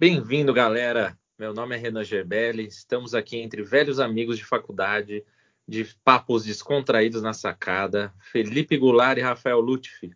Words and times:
Bem-vindo, 0.00 0.54
galera. 0.54 1.18
Meu 1.36 1.52
nome 1.52 1.74
é 1.74 1.78
Renan 1.78 2.04
Gerbelli. 2.04 2.68
Estamos 2.68 3.16
aqui 3.16 3.36
entre 3.38 3.64
velhos 3.64 3.98
amigos 3.98 4.38
de 4.38 4.44
faculdade, 4.44 5.24
de 5.66 5.84
papos 6.04 6.44
descontraídos 6.44 7.20
na 7.20 7.32
sacada, 7.32 8.14
Felipe 8.20 8.76
Goulart 8.76 9.18
e 9.18 9.22
Rafael 9.22 9.58
Lutfi, 9.58 10.12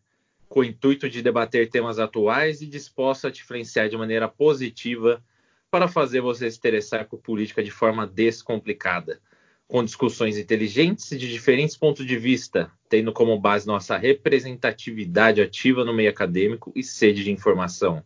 com 0.49 0.61
o 0.61 0.65
intuito 0.65 1.11
de 1.11 1.21
debater 1.21 1.69
temas 1.69 1.99
atuais 1.99 2.63
e 2.63 2.67
disposto 2.69 3.27
a 3.27 3.33
te 3.33 3.43
influenciar 3.43 3.89
de 3.89 3.97
maneira 3.97 4.29
positiva 4.29 5.21
para 5.69 5.89
fazer 5.89 6.21
você 6.21 6.49
se 6.49 6.59
interessar 6.59 7.09
por 7.09 7.19
política 7.19 7.61
de 7.61 7.73
forma 7.73 8.07
descomplicada, 8.07 9.21
com 9.67 9.85
discussões 9.85 10.39
inteligentes 10.39 11.11
e 11.11 11.19
de 11.19 11.29
diferentes 11.29 11.77
pontos 11.77 12.07
de 12.07 12.17
vista, 12.17 12.71
tendo 12.89 13.13
como 13.13 13.37
base 13.37 13.67
nossa 13.67 13.97
representatividade 13.97 15.43
ativa 15.43 15.85
no 15.85 15.93
meio 15.93 16.11
acadêmico 16.11 16.71
e 16.73 16.85
sede 16.85 17.25
de 17.25 17.33
informação. 17.33 18.05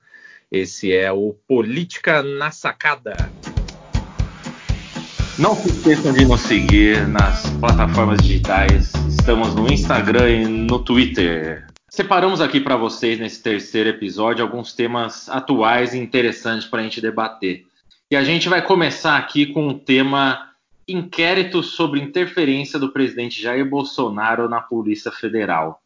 Esse 0.50 0.94
é 0.94 1.10
o 1.10 1.34
Política 1.48 2.22
na 2.22 2.52
Sacada. 2.52 3.16
Não 5.36 5.56
se 5.56 5.68
esqueçam 5.68 6.12
de 6.12 6.24
nos 6.24 6.40
seguir 6.42 7.08
nas 7.08 7.50
plataformas 7.58 8.22
digitais. 8.22 8.92
Estamos 9.08 9.56
no 9.56 9.66
Instagram 9.66 10.30
e 10.30 10.46
no 10.46 10.78
Twitter. 10.78 11.66
Separamos 11.90 12.40
aqui 12.40 12.60
para 12.60 12.76
vocês 12.76 13.18
nesse 13.18 13.42
terceiro 13.42 13.88
episódio 13.88 14.44
alguns 14.44 14.72
temas 14.72 15.28
atuais 15.28 15.94
e 15.94 15.98
interessantes 15.98 16.68
para 16.68 16.80
a 16.80 16.82
gente 16.84 17.00
debater. 17.00 17.66
E 18.08 18.14
a 18.14 18.22
gente 18.22 18.48
vai 18.48 18.62
começar 18.62 19.16
aqui 19.16 19.46
com 19.46 19.66
o 19.66 19.74
tema 19.74 20.52
inquérito 20.86 21.60
sobre 21.60 22.00
interferência 22.00 22.78
do 22.78 22.92
presidente 22.92 23.42
Jair 23.42 23.68
Bolsonaro 23.68 24.48
na 24.48 24.60
Polícia 24.60 25.10
Federal. 25.10 25.82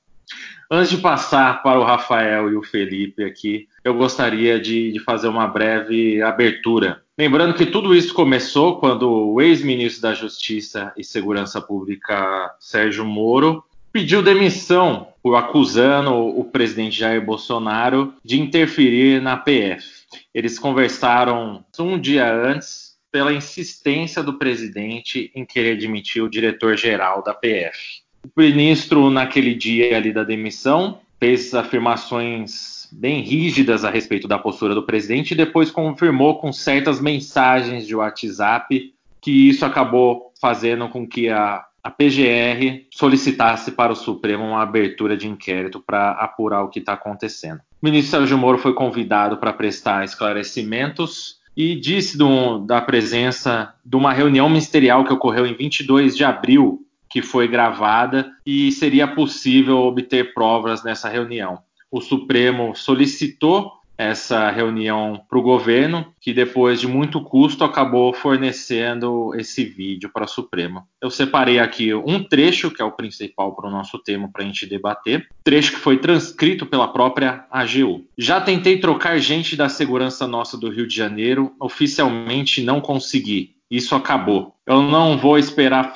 Antes 0.71 0.91
de 0.91 0.99
passar 0.99 1.63
para 1.63 1.81
o 1.81 1.85
Rafael 1.85 2.51
e 2.53 2.57
o 2.57 2.63
Felipe 2.63 3.25
aqui, 3.25 3.67
eu 3.83 3.95
gostaria 3.95 4.61
de, 4.61 4.93
de 4.93 5.01
fazer 5.01 5.27
uma 5.27 5.49
breve 5.49 6.23
abertura. 6.23 7.03
Lembrando 7.19 7.55
que 7.55 7.67
tudo 7.67 7.95
isso 7.95 8.15
começou 8.15 8.79
quando 8.79 9.11
o 9.11 9.41
ex-ministro 9.41 10.03
da 10.03 10.15
Justiça 10.15 10.93
e 10.97 11.03
Segurança 11.03 11.61
Pública, 11.61 12.55
Sérgio 12.61 13.05
Moro, 13.05 13.65
pediu 13.93 14.23
demissão 14.23 15.09
por 15.23 15.35
acusando 15.35 16.15
o 16.15 16.45
presidente 16.45 16.99
Jair 16.99 17.25
Bolsonaro 17.25 18.15
de 18.25 18.41
interferir 18.41 19.21
na 19.21 19.37
PF. 19.37 19.85
Eles 20.33 20.59
conversaram 20.59 21.65
um 21.79 21.99
dia 21.99 22.33
antes 22.33 22.97
pela 23.11 23.33
insistência 23.33 24.23
do 24.23 24.39
presidente 24.39 25.33
em 25.35 25.45
querer 25.45 25.77
demitir 25.77 26.23
o 26.23 26.31
diretor-geral 26.31 27.23
da 27.23 27.35
PF. 27.35 28.03
O 28.25 28.41
ministro, 28.41 29.11
naquele 29.11 29.55
dia 29.55 29.97
ali 29.97 30.13
da 30.13 30.25
demissão, 30.25 31.01
fez 31.19 31.55
afirmações 31.55 32.89
bem 32.93 33.21
rígidas 33.23 33.85
a 33.85 33.91
respeito 33.91 34.27
da 34.27 34.39
postura 34.39 34.75
do 34.75 34.83
presidente 34.83 35.33
e 35.33 35.37
depois 35.37 35.71
confirmou 35.71 36.39
com 36.39 36.53
certas 36.53 37.01
mensagens 37.01 37.87
de 37.87 37.95
WhatsApp 37.95 38.93
que 39.21 39.49
isso 39.49 39.65
acabou 39.65 40.33
fazendo 40.41 40.89
com 40.89 41.07
que 41.07 41.29
a 41.29 41.65
a 41.83 41.91
PGR 41.91 42.87
solicitasse 42.91 43.73
para 43.73 43.93
o 43.93 43.97
Supremo 43.97 44.45
uma 44.45 44.63
abertura 44.63 45.17
de 45.17 45.27
inquérito 45.27 45.81
para 45.81 46.13
apurar 46.13 46.63
o 46.63 46.69
que 46.69 46.79
está 46.79 46.93
acontecendo. 46.93 47.61
O 47.81 47.87
ministro 47.87 48.19
Sérgio 48.19 48.39
Moro 48.39 48.59
foi 48.59 48.75
convidado 48.75 49.39
para 49.39 49.53
prestar 49.53 50.05
esclarecimentos 50.05 51.41
e 51.57 51.75
disse 51.75 52.17
do, 52.17 52.59
da 52.59 52.81
presença 52.81 53.75
de 53.85 53.97
uma 53.97 54.13
reunião 54.13 54.49
ministerial 54.49 55.05
que 55.05 55.13
ocorreu 55.13 55.47
em 55.47 55.55
22 55.55 56.17
de 56.17 56.23
abril, 56.23 56.87
que 57.11 57.21
foi 57.21 57.49
gravada 57.49 58.31
e 58.47 58.71
seria 58.71 59.09
possível 59.09 59.79
obter 59.79 60.33
provas 60.33 60.85
nessa 60.85 61.09
reunião. 61.09 61.59
O 61.91 62.01
Supremo 62.01 62.75
solicitou 62.77 63.81
essa 64.01 64.51
reunião 64.51 65.21
para 65.29 65.39
o 65.39 65.43
governo, 65.43 66.07
que 66.19 66.33
depois 66.33 66.81
de 66.81 66.89
muito 66.89 67.21
custo 67.21 67.65
acabou 67.65 68.15
fornecendo 68.15 69.35
esse 69.35 69.63
vídeo 69.63 70.09
para 70.11 70.25
a 70.25 70.29
Suprema. 70.29 70.87
Eu 71.03 71.11
separei 71.11 71.59
aqui 71.59 71.93
um 71.93 72.25
trecho, 72.25 72.71
que 72.71 72.81
é 72.81 72.85
o 72.85 72.93
principal 72.93 73.55
para 73.55 73.69
o 73.69 73.71
nosso 73.71 73.99
tema 73.99 74.27
para 74.33 74.43
a 74.43 74.47
gente 74.47 74.65
debater, 74.65 75.29
trecho 75.45 75.73
que 75.73 75.79
foi 75.79 75.99
transcrito 75.99 76.65
pela 76.65 76.89
própria 76.89 77.45
AGU. 77.51 78.07
Já 78.17 78.41
tentei 78.41 78.79
trocar 78.81 79.19
gente 79.19 79.55
da 79.55 79.69
segurança 79.69 80.27
nossa 80.27 80.57
do 80.57 80.71
Rio 80.71 80.87
de 80.87 80.97
Janeiro, 80.97 81.53
oficialmente 81.61 82.63
não 82.63 82.81
consegui. 82.81 83.55
Isso 83.71 83.95
acabou. 83.95 84.55
Eu 84.67 84.83
não 84.83 85.17
vou 85.17 85.39
esperar 85.39 85.95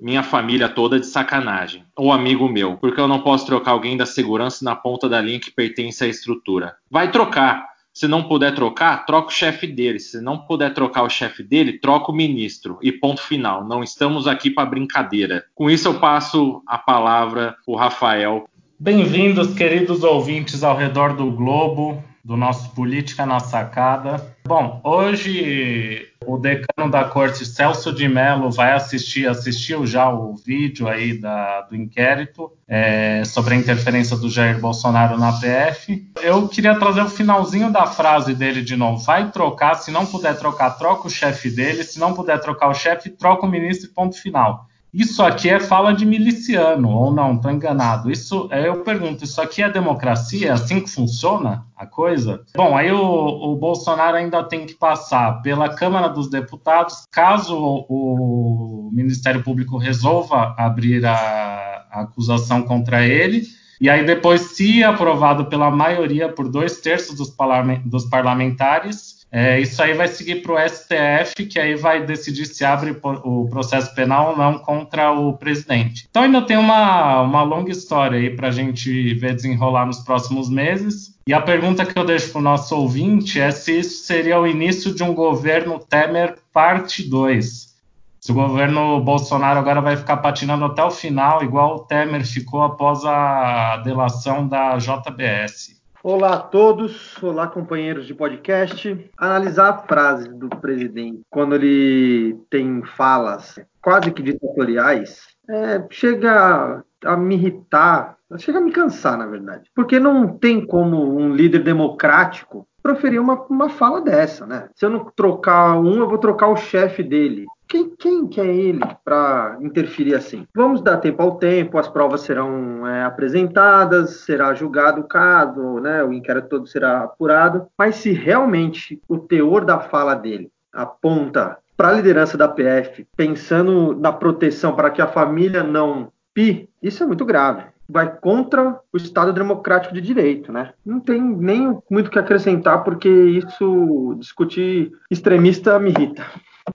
minha 0.00 0.22
família 0.22 0.68
toda 0.68 0.98
de 0.98 1.06
sacanagem, 1.06 1.84
ou 1.96 2.12
amigo 2.12 2.48
meu, 2.48 2.76
porque 2.76 3.00
eu 3.00 3.06
não 3.06 3.20
posso 3.20 3.46
trocar 3.46 3.70
alguém 3.70 3.96
da 3.96 4.04
segurança 4.04 4.64
na 4.64 4.74
ponta 4.74 5.08
da 5.08 5.20
linha 5.20 5.38
que 5.38 5.50
pertence 5.50 6.02
à 6.04 6.08
estrutura. 6.08 6.74
Vai 6.90 7.10
trocar. 7.10 7.70
Se 7.94 8.08
não 8.08 8.22
puder 8.22 8.54
trocar, 8.54 9.04
troca 9.04 9.28
o 9.28 9.32
chefe 9.32 9.66
dele. 9.66 10.00
Se 10.00 10.20
não 10.20 10.38
puder 10.38 10.72
trocar 10.72 11.02
o 11.02 11.10
chefe 11.10 11.42
dele, 11.42 11.78
troca 11.78 12.10
o 12.10 12.14
ministro. 12.14 12.78
E 12.82 12.90
ponto 12.90 13.20
final. 13.20 13.68
Não 13.68 13.82
estamos 13.82 14.26
aqui 14.26 14.48
para 14.48 14.68
brincadeira. 14.68 15.44
Com 15.54 15.68
isso, 15.68 15.88
eu 15.88 16.00
passo 16.00 16.62
a 16.66 16.78
palavra 16.78 17.54
o 17.66 17.76
Rafael. 17.76 18.48
Bem-vindos, 18.80 19.54
queridos 19.54 20.02
ouvintes 20.02 20.64
ao 20.64 20.74
redor 20.74 21.14
do 21.14 21.30
globo 21.30 22.02
do 22.24 22.36
nosso 22.36 22.70
Política 22.70 23.26
na 23.26 23.40
Sacada. 23.40 24.34
Bom, 24.46 24.80
hoje 24.84 26.08
o 26.24 26.38
decano 26.38 26.90
da 26.90 27.04
corte, 27.04 27.44
Celso 27.44 27.92
de 27.92 28.08
Mello, 28.08 28.50
vai 28.50 28.72
assistir, 28.72 29.26
assistiu 29.26 29.84
já 29.86 30.08
o 30.08 30.36
vídeo 30.36 30.88
aí 30.88 31.18
da, 31.18 31.62
do 31.62 31.74
inquérito 31.74 32.52
é, 32.68 33.24
sobre 33.24 33.54
a 33.54 33.56
interferência 33.56 34.16
do 34.16 34.30
Jair 34.30 34.60
Bolsonaro 34.60 35.18
na 35.18 35.32
PF. 35.32 36.10
Eu 36.22 36.48
queria 36.48 36.78
trazer 36.78 37.02
o 37.02 37.10
finalzinho 37.10 37.72
da 37.72 37.86
frase 37.86 38.34
dele 38.34 38.62
de 38.62 38.76
novo. 38.76 39.02
Vai 39.04 39.30
trocar, 39.30 39.74
se 39.74 39.90
não 39.90 40.06
puder 40.06 40.36
trocar, 40.38 40.70
troca 40.70 41.08
o 41.08 41.10
chefe 41.10 41.50
dele, 41.50 41.82
se 41.82 41.98
não 41.98 42.14
puder 42.14 42.40
trocar 42.40 42.68
o 42.68 42.74
chefe, 42.74 43.10
troca 43.10 43.46
o 43.46 43.50
ministro 43.50 43.90
e 43.90 43.92
ponto 43.92 44.20
final. 44.20 44.66
Isso 44.92 45.22
aqui 45.22 45.48
é 45.48 45.58
fala 45.58 45.94
de 45.94 46.04
miliciano, 46.04 46.90
ou 46.90 47.10
não? 47.10 47.36
Estou 47.36 47.50
enganado. 47.50 48.10
Isso, 48.10 48.46
eu 48.52 48.82
pergunto, 48.82 49.24
isso 49.24 49.40
aqui 49.40 49.62
é 49.62 49.70
democracia? 49.70 50.48
É 50.48 50.50
assim 50.50 50.80
que 50.80 50.90
funciona 50.90 51.64
a 51.74 51.86
coisa? 51.86 52.44
Bom, 52.54 52.76
aí 52.76 52.92
o, 52.92 53.00
o 53.00 53.56
Bolsonaro 53.56 54.18
ainda 54.18 54.44
tem 54.44 54.66
que 54.66 54.74
passar 54.74 55.40
pela 55.40 55.70
Câmara 55.70 56.08
dos 56.08 56.28
Deputados, 56.28 57.06
caso 57.10 57.56
o, 57.56 58.90
Ministério 58.92 59.42
Público 59.42 59.78
resolva 59.78 60.54
abrir 60.58 61.06
a, 61.06 61.86
a 61.90 62.00
acusação 62.02 62.62
contra 62.62 63.06
ele. 63.06 63.44
E 63.80 63.88
aí, 63.88 64.04
depois, 64.04 64.42
se 64.54 64.84
aprovado 64.84 65.46
pela 65.46 65.70
maioria, 65.70 66.28
por 66.28 66.48
dois 66.48 66.80
terços 66.80 67.16
dos 67.16 68.04
parlamentares, 68.04 69.21
é, 69.34 69.58
isso 69.58 69.82
aí 69.82 69.94
vai 69.94 70.08
seguir 70.08 70.42
para 70.42 70.52
o 70.52 70.68
STF, 70.68 71.46
que 71.46 71.58
aí 71.58 71.74
vai 71.74 72.04
decidir 72.04 72.44
se 72.44 72.66
abre 72.66 72.94
o 73.02 73.48
processo 73.48 73.94
penal 73.94 74.32
ou 74.32 74.36
não 74.36 74.58
contra 74.58 75.10
o 75.10 75.32
presidente. 75.32 76.06
Então 76.10 76.24
ainda 76.24 76.42
tem 76.42 76.58
uma, 76.58 77.22
uma 77.22 77.42
longa 77.42 77.72
história 77.72 78.18
aí 78.18 78.28
para 78.28 78.48
a 78.48 78.50
gente 78.50 79.14
ver 79.14 79.34
desenrolar 79.34 79.86
nos 79.86 80.00
próximos 80.00 80.50
meses. 80.50 81.18
E 81.26 81.32
a 81.32 81.40
pergunta 81.40 81.86
que 81.86 81.98
eu 81.98 82.04
deixo 82.04 82.30
para 82.30 82.40
o 82.40 82.42
nosso 82.42 82.76
ouvinte 82.76 83.40
é 83.40 83.50
se 83.50 83.78
isso 83.78 84.04
seria 84.04 84.38
o 84.38 84.46
início 84.46 84.94
de 84.94 85.02
um 85.02 85.14
governo 85.14 85.78
Temer 85.78 86.36
parte 86.52 87.02
2. 87.02 87.72
Se 88.20 88.30
o 88.30 88.34
governo 88.34 89.00
Bolsonaro 89.00 89.58
agora 89.58 89.80
vai 89.80 89.96
ficar 89.96 90.18
patinando 90.18 90.66
até 90.66 90.84
o 90.84 90.90
final, 90.90 91.42
igual 91.42 91.76
o 91.76 91.78
Temer 91.80 92.24
ficou 92.26 92.62
após 92.62 93.02
a 93.04 93.78
delação 93.78 94.46
da 94.46 94.76
JBS. 94.76 95.81
Olá 96.04 96.34
a 96.34 96.40
todos, 96.40 97.22
olá 97.22 97.46
companheiros 97.46 98.08
de 98.08 98.12
podcast. 98.12 99.08
Analisar 99.16 99.68
a 99.68 99.78
frase 99.78 100.28
do 100.28 100.48
presidente 100.48 101.22
quando 101.30 101.54
ele 101.54 102.36
tem 102.50 102.82
falas 102.82 103.60
quase 103.80 104.10
que 104.10 104.20
ditatoriais 104.20 105.28
é, 105.48 105.86
chega 105.90 106.82
a 107.04 107.16
me 107.16 107.36
irritar, 107.36 108.16
chega 108.38 108.58
a 108.58 108.60
me 108.60 108.72
cansar, 108.72 109.16
na 109.16 109.26
verdade. 109.26 109.70
Porque 109.76 110.00
não 110.00 110.26
tem 110.26 110.66
como 110.66 111.16
um 111.16 111.32
líder 111.32 111.62
democrático 111.62 112.66
proferir 112.82 113.20
uma, 113.20 113.40
uma 113.48 113.68
fala 113.68 114.00
dessa, 114.00 114.44
né? 114.44 114.68
Se 114.74 114.84
eu 114.84 114.90
não 114.90 115.04
trocar 115.14 115.78
um, 115.78 116.00
eu 116.00 116.08
vou 116.08 116.18
trocar 116.18 116.48
o 116.48 116.56
chefe 116.56 117.04
dele. 117.04 117.46
Quem, 117.72 117.88
quem 117.96 118.26
que 118.26 118.38
é 118.38 118.54
ele 118.54 118.80
para 119.02 119.56
interferir 119.62 120.14
assim? 120.14 120.46
Vamos 120.54 120.82
dar 120.82 120.98
tempo 120.98 121.22
ao 121.22 121.36
tempo, 121.36 121.78
as 121.78 121.88
provas 121.88 122.20
serão 122.20 122.86
é, 122.86 123.02
apresentadas, 123.02 124.24
será 124.26 124.52
julgado 124.52 125.00
o 125.00 125.08
caso, 125.08 125.80
né, 125.80 126.04
o 126.04 126.12
inquérito 126.12 126.50
todo 126.50 126.66
será 126.66 127.04
apurado, 127.04 127.66
mas 127.78 127.94
se 127.94 128.12
realmente 128.12 129.00
o 129.08 129.16
teor 129.16 129.64
da 129.64 129.80
fala 129.80 130.14
dele 130.14 130.50
aponta 130.70 131.56
para 131.74 131.88
a 131.88 131.92
liderança 131.92 132.36
da 132.36 132.46
PF, 132.46 133.06
pensando 133.16 133.96
na 133.98 134.12
proteção 134.12 134.76
para 134.76 134.90
que 134.90 135.00
a 135.00 135.06
família 135.06 135.62
não 135.62 136.12
pi, 136.34 136.68
isso 136.82 137.02
é 137.02 137.06
muito 137.06 137.24
grave 137.24 137.72
vai 137.88 138.10
contra 138.16 138.80
o 138.90 138.96
Estado 138.96 139.34
Democrático 139.34 139.92
de 139.92 140.00
Direito, 140.00 140.50
né? 140.50 140.72
Não 140.86 140.98
tem 140.98 141.20
nem 141.20 141.78
muito 141.90 142.06
o 142.06 142.10
que 142.10 142.18
acrescentar, 142.18 142.84
porque 142.84 143.08
isso, 143.08 144.16
discutir 144.18 144.92
extremista 145.10 145.78
me 145.78 145.90
irrita. 145.90 146.24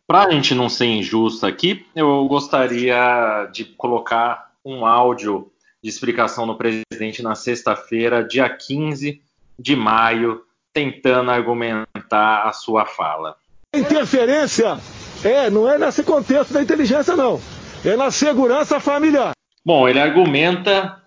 Para 0.05 0.23
a 0.23 0.31
gente 0.31 0.53
não 0.53 0.69
ser 0.69 0.85
injusto 0.85 1.45
aqui, 1.45 1.85
eu 1.95 2.25
gostaria 2.27 3.49
de 3.53 3.65
colocar 3.65 4.51
um 4.63 4.85
áudio 4.85 5.51
de 5.81 5.89
explicação 5.89 6.45
do 6.45 6.55
presidente 6.55 7.21
na 7.21 7.35
sexta-feira, 7.35 8.23
dia 8.23 8.49
15 8.49 9.21
de 9.57 9.75
maio, 9.75 10.41
tentando 10.73 11.31
argumentar 11.31 12.43
a 12.43 12.51
sua 12.51 12.85
fala. 12.85 13.35
Interferência 13.73 14.77
é, 15.23 15.49
não 15.49 15.69
é 15.69 15.77
nesse 15.77 16.03
contexto 16.03 16.53
da 16.53 16.61
inteligência, 16.61 17.15
não. 17.15 17.39
É 17.85 17.95
na 17.95 18.11
segurança 18.11 18.79
familiar. 18.79 19.31
Bom, 19.65 19.87
ele 19.87 19.99
argumenta 19.99 21.01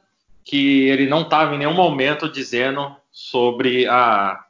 que 0.44 0.88
ele 0.88 1.08
não 1.08 1.22
estava 1.22 1.54
em 1.54 1.58
nenhum 1.58 1.74
momento 1.74 2.30
dizendo 2.30 2.94
sobre 3.10 3.86
a 3.86 4.40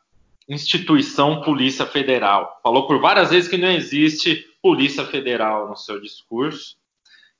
instituição 0.51 1.43
Polícia 1.43 1.87
Federal. 1.87 2.59
Falou 2.63 2.87
por 2.87 3.01
várias 3.01 3.31
vezes 3.31 3.49
que 3.49 3.57
não 3.57 3.71
existe 3.71 4.47
Polícia 4.61 5.05
Federal 5.05 5.69
no 5.69 5.77
seu 5.77 6.01
discurso, 6.01 6.77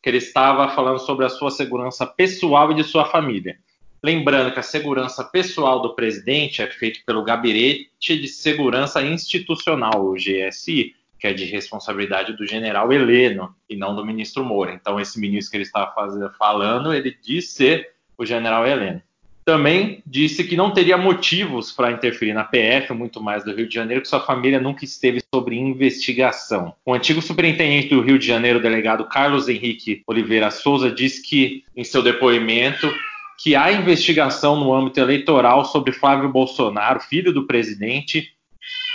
que 0.01 0.09
ele 0.09 0.19
estava 0.19 0.69
falando 0.71 1.01
sobre 1.01 1.27
a 1.27 1.29
sua 1.29 1.51
segurança 1.51 2.07
pessoal 2.07 2.71
e 2.71 2.77
de 2.77 2.85
sua 2.85 3.05
família. 3.05 3.59
Lembrando 4.03 4.53
que 4.53 4.61
a 4.61 4.63
segurança 4.63 5.25
pessoal 5.25 5.83
do 5.83 5.95
presidente 5.95 6.63
é 6.63 6.67
feita 6.69 7.01
pelo 7.05 7.25
Gabinete 7.25 8.19
de 8.19 8.29
Segurança 8.29 9.03
Institucional, 9.03 10.07
o 10.07 10.15
GSI, 10.15 10.95
que 11.19 11.27
é 11.27 11.35
de 11.35 11.45
responsabilidade 11.45 12.35
do 12.35 12.47
general 12.47 12.91
Heleno 12.91 13.55
e 13.69 13.77
não 13.77 13.95
do 13.95 14.07
ministro 14.07 14.43
Moura. 14.43 14.73
Então, 14.73 14.99
esse 14.99 15.21
ministro 15.21 15.51
que 15.51 15.57
ele 15.59 15.65
estava 15.65 15.93
falando, 16.39 16.95
ele 16.95 17.15
diz 17.23 17.51
ser 17.51 17.91
o 18.17 18.25
general 18.25 18.67
Heleno 18.67 19.03
também 19.51 20.01
disse 20.07 20.45
que 20.45 20.57
não 20.57 20.71
teria 20.71 20.97
motivos 20.97 21.73
para 21.73 21.91
interferir 21.91 22.33
na 22.33 22.45
PF, 22.45 22.93
muito 22.93 23.21
mais 23.21 23.43
do 23.43 23.53
Rio 23.53 23.67
de 23.67 23.75
Janeiro, 23.75 24.01
que 24.01 24.07
sua 24.07 24.21
família 24.21 24.61
nunca 24.61 24.85
esteve 24.85 25.21
sob 25.35 25.53
investigação. 25.53 26.73
O 26.87 26.95
antigo 26.95 27.21
superintendente 27.21 27.89
do 27.89 28.01
Rio 28.01 28.17
de 28.17 28.25
Janeiro, 28.25 28.63
delegado 28.63 29.09
Carlos 29.09 29.49
Henrique 29.49 30.05
Oliveira 30.07 30.53
Souza, 30.53 30.89
disse 30.89 31.21
que, 31.21 31.65
em 31.77 31.83
seu 31.83 32.01
depoimento, 32.01 32.89
que 33.43 33.57
há 33.57 33.73
investigação 33.73 34.55
no 34.55 34.73
âmbito 34.73 35.01
eleitoral 35.01 35.65
sobre 35.65 35.91
Flávio 35.91 36.29
Bolsonaro, 36.29 37.01
filho 37.01 37.33
do 37.33 37.45
presidente, 37.45 38.33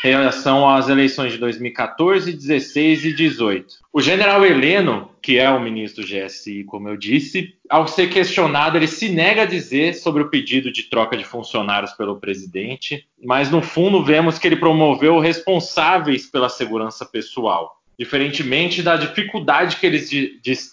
em 0.06 0.12
relação 0.12 0.70
às 0.70 0.88
eleições 0.88 1.32
de 1.32 1.40
2014, 1.40 2.32
16 2.32 3.06
e 3.06 3.14
18. 3.14 3.74
O 3.92 4.00
general 4.00 4.46
Heleno, 4.46 5.10
que 5.20 5.40
é 5.40 5.50
o 5.50 5.60
ministro 5.60 6.06
GSI, 6.06 6.64
como 6.64 6.88
eu 6.88 6.96
disse, 6.96 7.56
ao 7.68 7.88
ser 7.88 8.10
questionado, 8.10 8.78
ele 8.78 8.86
se 8.86 9.10
nega 9.10 9.42
a 9.42 9.46
dizer 9.48 9.96
sobre 9.96 10.22
o 10.22 10.30
pedido 10.30 10.72
de 10.72 10.84
troca 10.84 11.18
de 11.18 11.24
funcionários 11.24 11.92
pelo 11.94 12.18
presidente, 12.18 13.08
mas 13.24 13.50
no 13.50 13.64
fundo 13.64 14.04
vemos 14.04 14.38
que 14.38 14.48
ele 14.48 14.58
promoveu 14.58 15.18
responsáveis 15.18 16.28
pela 16.28 16.50
segurança 16.50 17.04
pessoal, 17.04 17.82
diferentemente 17.98 18.84
da 18.84 18.98
dificuldade 18.98 19.78
que 19.78 19.88
eles 19.88 20.08
diz 20.08 20.72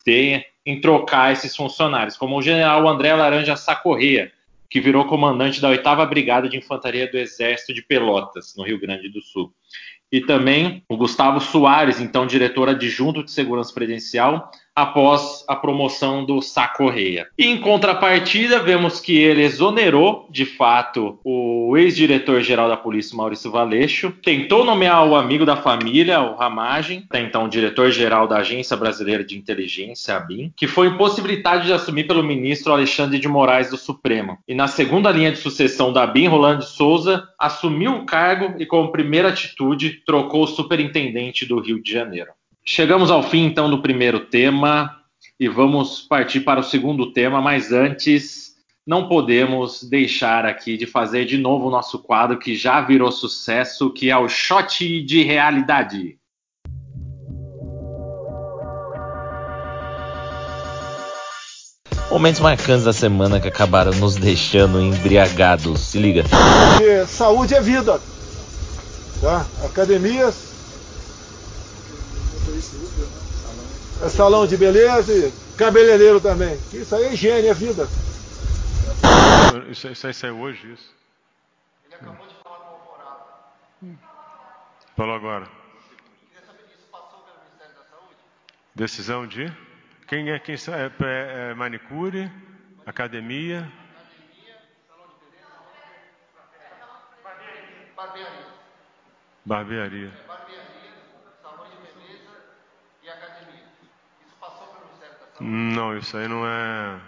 em 0.67 0.79
trocar 0.79 1.33
esses 1.33 1.57
funcionários, 1.57 2.19
como 2.19 2.37
o 2.37 2.43
general 2.43 2.87
André 2.87 3.15
Laranja 3.15 3.57
Sacorreia, 3.57 4.31
que 4.73 4.81
virou 4.81 5.05
comandante 5.05 5.61
da 5.61 5.69
8 5.69 6.07
Brigada 6.07 6.49
de 6.49 6.57
Infantaria 6.57 7.07
do 7.07 7.19
Exército 7.19 7.75
de 7.75 7.83
Pelotas, 7.83 8.55
no 8.57 8.65
Rio 8.65 8.81
Grande 8.81 9.11
do 9.11 9.21
Sul. 9.21 9.53
E 10.11 10.23
também 10.23 10.83
o 10.89 10.97
Gustavo 10.97 11.41
Soares, 11.41 12.01
então 12.01 12.27
diretor 12.27 12.71
adjunto 12.71 13.23
de 13.23 13.31
segurança 13.31 13.71
presidencial, 13.75 14.51
após 14.75 15.45
a 15.49 15.55
promoção 15.55 16.25
do 16.25 16.41
Sá 16.41 16.67
Correia. 16.69 17.29
Em 17.39 17.59
contrapartida, 17.59 18.59
vemos 18.59 19.01
que 19.01 19.19
ele 19.19 19.43
exonerou, 19.43 20.27
de 20.31 20.45
fato, 20.45 21.19
o 21.25 21.77
ex-diretor-geral 21.77 22.69
da 22.69 22.77
polícia, 22.77 23.17
Maurício 23.17 23.51
Valeixo, 23.51 24.13
tentou 24.23 24.65
nomear 24.65 25.07
o 25.07 25.15
amigo 25.15 25.45
da 25.45 25.57
família, 25.57 26.21
o 26.21 26.37
Ramagem, 26.37 27.05
até 27.09 27.21
então 27.21 27.49
diretor-geral 27.49 28.27
da 28.27 28.39
Agência 28.39 28.77
Brasileira 28.77 29.25
de 29.25 29.37
Inteligência, 29.37 30.17
a 30.17 30.21
BIM, 30.21 30.53
que 30.57 30.67
foi 30.67 30.89
impossibilitado 30.89 31.65
de 31.65 31.73
assumir 31.73 32.07
pelo 32.07 32.23
ministro 32.23 32.73
Alexandre 32.73 33.19
de 33.19 33.29
Moraes 33.29 33.71
do 33.71 33.77
Supremo. 33.77 34.39
E 34.49 34.55
na 34.55 34.69
segunda 34.69 35.11
linha 35.11 35.33
de 35.33 35.39
sucessão 35.39 35.93
da 35.93 36.07
BIM, 36.07 36.29
Rolando 36.29 36.65
Souza 36.65 37.29
assumiu 37.39 37.97
o 37.97 38.07
cargo 38.07 38.55
e, 38.59 38.67
como 38.67 38.93
primeira 38.93 39.29
atitude, 39.29 40.03
trocou 40.07 40.45
o 40.45 40.47
superintendente 40.47 41.45
do 41.45 41.61
Rio 41.61 41.83
de 41.83 41.93
Janeiro. 41.93 42.31
Chegamos 42.65 43.11
ao 43.11 43.25
fim 43.25 43.45
então 43.45 43.69
do 43.69 43.83
primeiro 43.83 44.21
tema 44.21 44.97
e 45.39 45.49
vamos 45.49 46.01
partir 46.01 46.41
para 46.41 46.61
o 46.61 46.63
segundo 46.63 47.13
tema, 47.13 47.41
mas 47.41 47.73
antes 47.73 48.53
não 48.87 49.09
podemos 49.09 49.83
deixar 49.83 50.47
aqui 50.47 50.77
de 50.77 50.87
fazer 50.87 51.25
de 51.25 51.37
novo 51.37 51.67
o 51.67 51.71
nosso 51.71 51.99
quadro 51.99 52.39
que 52.39 52.55
já 52.55 52.81
virou 52.81 53.11
sucesso, 53.11 53.91
que 53.91 54.11
é 54.11 54.17
o 54.17 54.29
Shot 54.29 55.03
de 55.03 55.25
Realidade. 55.25 56.17
Momentos 62.09 62.41
marcantes 62.41 62.85
da 62.85 62.93
semana 62.93 63.41
que 63.41 63.49
acabaram 63.49 63.91
nos 63.95 64.15
deixando 64.15 64.81
embriagados. 64.81 65.81
Se 65.81 65.99
liga. 65.99 66.23
Porque 66.23 67.07
saúde 67.07 67.55
é 67.55 67.61
vida. 67.61 68.01
Tá? 69.21 69.47
Academias 69.65 70.52
salão 74.09 74.47
de 74.47 74.57
beleza 74.57 75.13
e 75.13 75.33
cabeleireiro 75.57 76.21
também. 76.21 76.55
Isso 76.73 76.95
aí 76.95 77.05
é 77.05 77.13
higiene, 77.13 77.49
é 77.49 77.55
vida. 77.55 77.87
Isso, 79.71 79.89
isso 79.89 80.07
aí 80.07 80.15
saiu 80.15 80.39
hoje, 80.39 80.73
isso? 80.73 80.95
Ele 81.87 81.95
acabou 81.95 82.27
de 82.27 82.35
falar 82.43 82.59
com 82.59 82.65
o 82.65 82.75
Alvorada. 82.75 83.25
Hum. 83.83 83.97
Falou 84.97 85.15
agora. 85.15 85.47
Queria 85.47 86.47
saber 86.47 86.65
se 86.69 86.75
isso 86.75 86.89
passou 86.91 87.21
pelo 87.21 87.39
Ministério 87.39 87.75
da 87.75 87.85
Saúde? 87.85 88.17
Decisão 88.75 89.27
de? 89.27 89.53
Quem 90.07 90.31
é 90.31 90.39
quem 90.39 90.55
é, 90.55 90.59
é, 90.59 91.51
é 91.51 91.55
manicure, 91.55 92.31
academia. 92.85 93.61
Academia, 93.61 94.59
salão 94.87 95.07
de 95.09 95.15
beleza, 95.25 95.49
barbearia. 98.05 98.47
Barbearia. 99.47 100.13
Não, 105.43 105.99
isso 105.99 106.17
aí 106.17 106.29
não 106.29 106.47
é. 106.47 107.01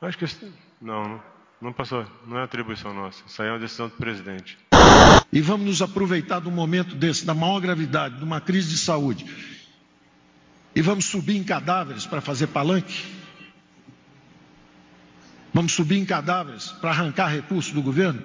Acho 0.00 0.18
que 0.18 0.24
isso... 0.24 0.52
não, 0.80 1.22
não 1.60 1.72
passou. 1.72 2.04
Não 2.26 2.38
é 2.38 2.42
atribuição 2.42 2.92
nossa. 2.92 3.22
Isso 3.24 3.40
aí 3.40 3.48
é 3.48 3.52
uma 3.52 3.60
decisão 3.60 3.88
do 3.88 3.94
presidente. 3.94 4.58
E 5.32 5.40
vamos 5.40 5.66
nos 5.66 5.82
aproveitar 5.82 6.40
do 6.40 6.50
momento 6.50 6.96
desse, 6.96 7.24
da 7.24 7.32
maior 7.32 7.60
gravidade, 7.60 8.16
de 8.16 8.24
uma 8.24 8.40
crise 8.40 8.70
de 8.70 8.78
saúde. 8.78 9.24
E 10.74 10.82
vamos 10.82 11.04
subir 11.04 11.36
em 11.36 11.44
cadáveres 11.44 12.04
para 12.04 12.20
fazer 12.20 12.48
palanque? 12.48 13.04
Vamos 15.54 15.72
subir 15.72 15.98
em 15.98 16.04
cadáveres 16.04 16.72
para 16.72 16.90
arrancar 16.90 17.28
recursos 17.28 17.72
do 17.72 17.82
governo? 17.82 18.20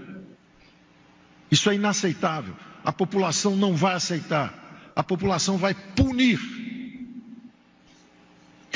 Isso 1.52 1.70
é 1.70 1.76
inaceitável. 1.76 2.56
A 2.84 2.92
população 2.92 3.56
não 3.56 3.76
vai 3.76 3.94
aceitar. 3.94 4.92
A 4.96 5.04
população 5.04 5.58
vai 5.58 5.76
punir 5.76 6.40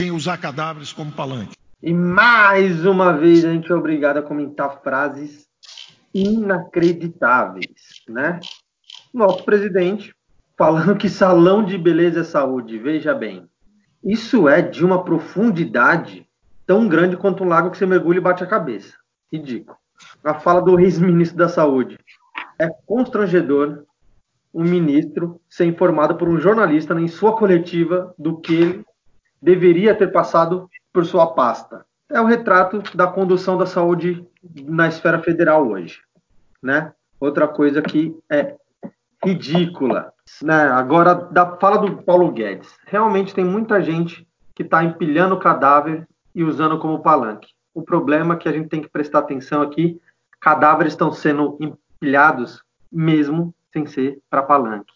quem 0.02 0.10
usar 0.10 0.40
cadáveres 0.40 0.92
como 0.92 1.12
palanque. 1.12 1.56
E 1.80 1.94
mais 1.94 2.88
uma 2.88 3.16
vez 3.16 3.46
a 3.46 3.54
gente 3.54 3.72
é 3.72 3.76
obrigado 3.76 4.18
a 4.18 4.24
comentar 4.24 4.82
frases 4.82 5.48
inacreditáveis, 6.12 8.02
né? 8.10 8.40
Nosso 9.14 9.46
presidente 9.46 10.12
falando 10.58 10.98
que 10.98 11.08
salão 11.08 11.64
de 11.64 11.78
beleza 11.78 12.22
é 12.22 12.24
saúde, 12.24 12.80
veja 12.80 13.14
bem. 13.14 13.48
Isso 14.04 14.50
é 14.50 14.60
de 14.60 14.84
uma 14.84 15.04
profundidade 15.04 16.26
tão 16.66 16.88
grande 16.88 17.16
quanto 17.16 17.44
um 17.44 17.48
lago 17.48 17.70
que 17.70 17.78
você 17.78 17.86
mergulha 17.86 18.18
e 18.18 18.22
bate 18.22 18.44
a 18.44 18.48
cabeça. 18.48 18.96
Ridículo. 19.32 19.78
A 20.24 20.34
fala 20.34 20.64
do 20.64 20.80
ex-ministro 20.80 21.38
da 21.38 21.48
Saúde. 21.48 22.00
É 22.60 22.68
constrangedor 22.88 23.84
um 24.52 24.64
ministro 24.64 25.40
ser 25.48 25.66
informado 25.66 26.16
por 26.16 26.28
um 26.28 26.40
jornalista 26.40 27.00
em 27.00 27.08
sua 27.08 27.38
coletiva 27.38 28.16
do 28.18 28.42
que 28.42 28.56
ele 28.56 28.86
deveria 29.42 29.96
ter 29.96 30.12
passado 30.12 30.70
por 30.94 31.06
sua 31.06 31.34
pasta. 31.34 31.86
É 32.10 32.20
o 32.20 32.26
retrato 32.26 32.84
da 32.96 33.08
condução 33.08 33.58
da 33.58 33.66
saúde 33.66 34.26
na 34.66 34.88
esfera 34.88 35.20
federal 35.20 35.68
hoje, 35.68 36.02
né? 36.62 36.94
Outra 37.20 37.48
coisa 37.48 37.82
que 37.82 38.16
é 38.30 38.56
ridícula, 39.24 40.12
né? 40.42 40.64
Agora, 40.70 41.14
da 41.14 41.58
fala 41.58 41.78
do 41.78 42.04
Paulo 42.04 42.32
Guedes, 42.32 42.76
realmente 42.86 43.34
tem 43.34 43.46
muita 43.46 43.82
gente 43.82 44.28
que 44.54 44.64
está 44.64 44.84
empilhando 44.84 45.40
cadáver 45.40 46.08
e 46.36 46.44
usando 46.44 46.80
como 46.80 47.02
palanque. 47.02 47.54
O 47.74 47.82
problema 47.82 48.34
é 48.34 48.38
que 48.38 48.50
a 48.50 48.52
gente 48.52 48.68
tem 48.68 48.82
que 48.82 48.90
prestar 48.90 49.20
atenção 49.20 49.62
aqui, 49.62 50.00
cadáveres 50.40 50.94
estão 50.94 51.12
sendo 51.12 51.58
empilhados 51.62 52.64
mesmo 52.92 53.54
sem 53.72 53.86
ser 53.86 54.20
para 54.30 54.44
palanque. 54.44 54.94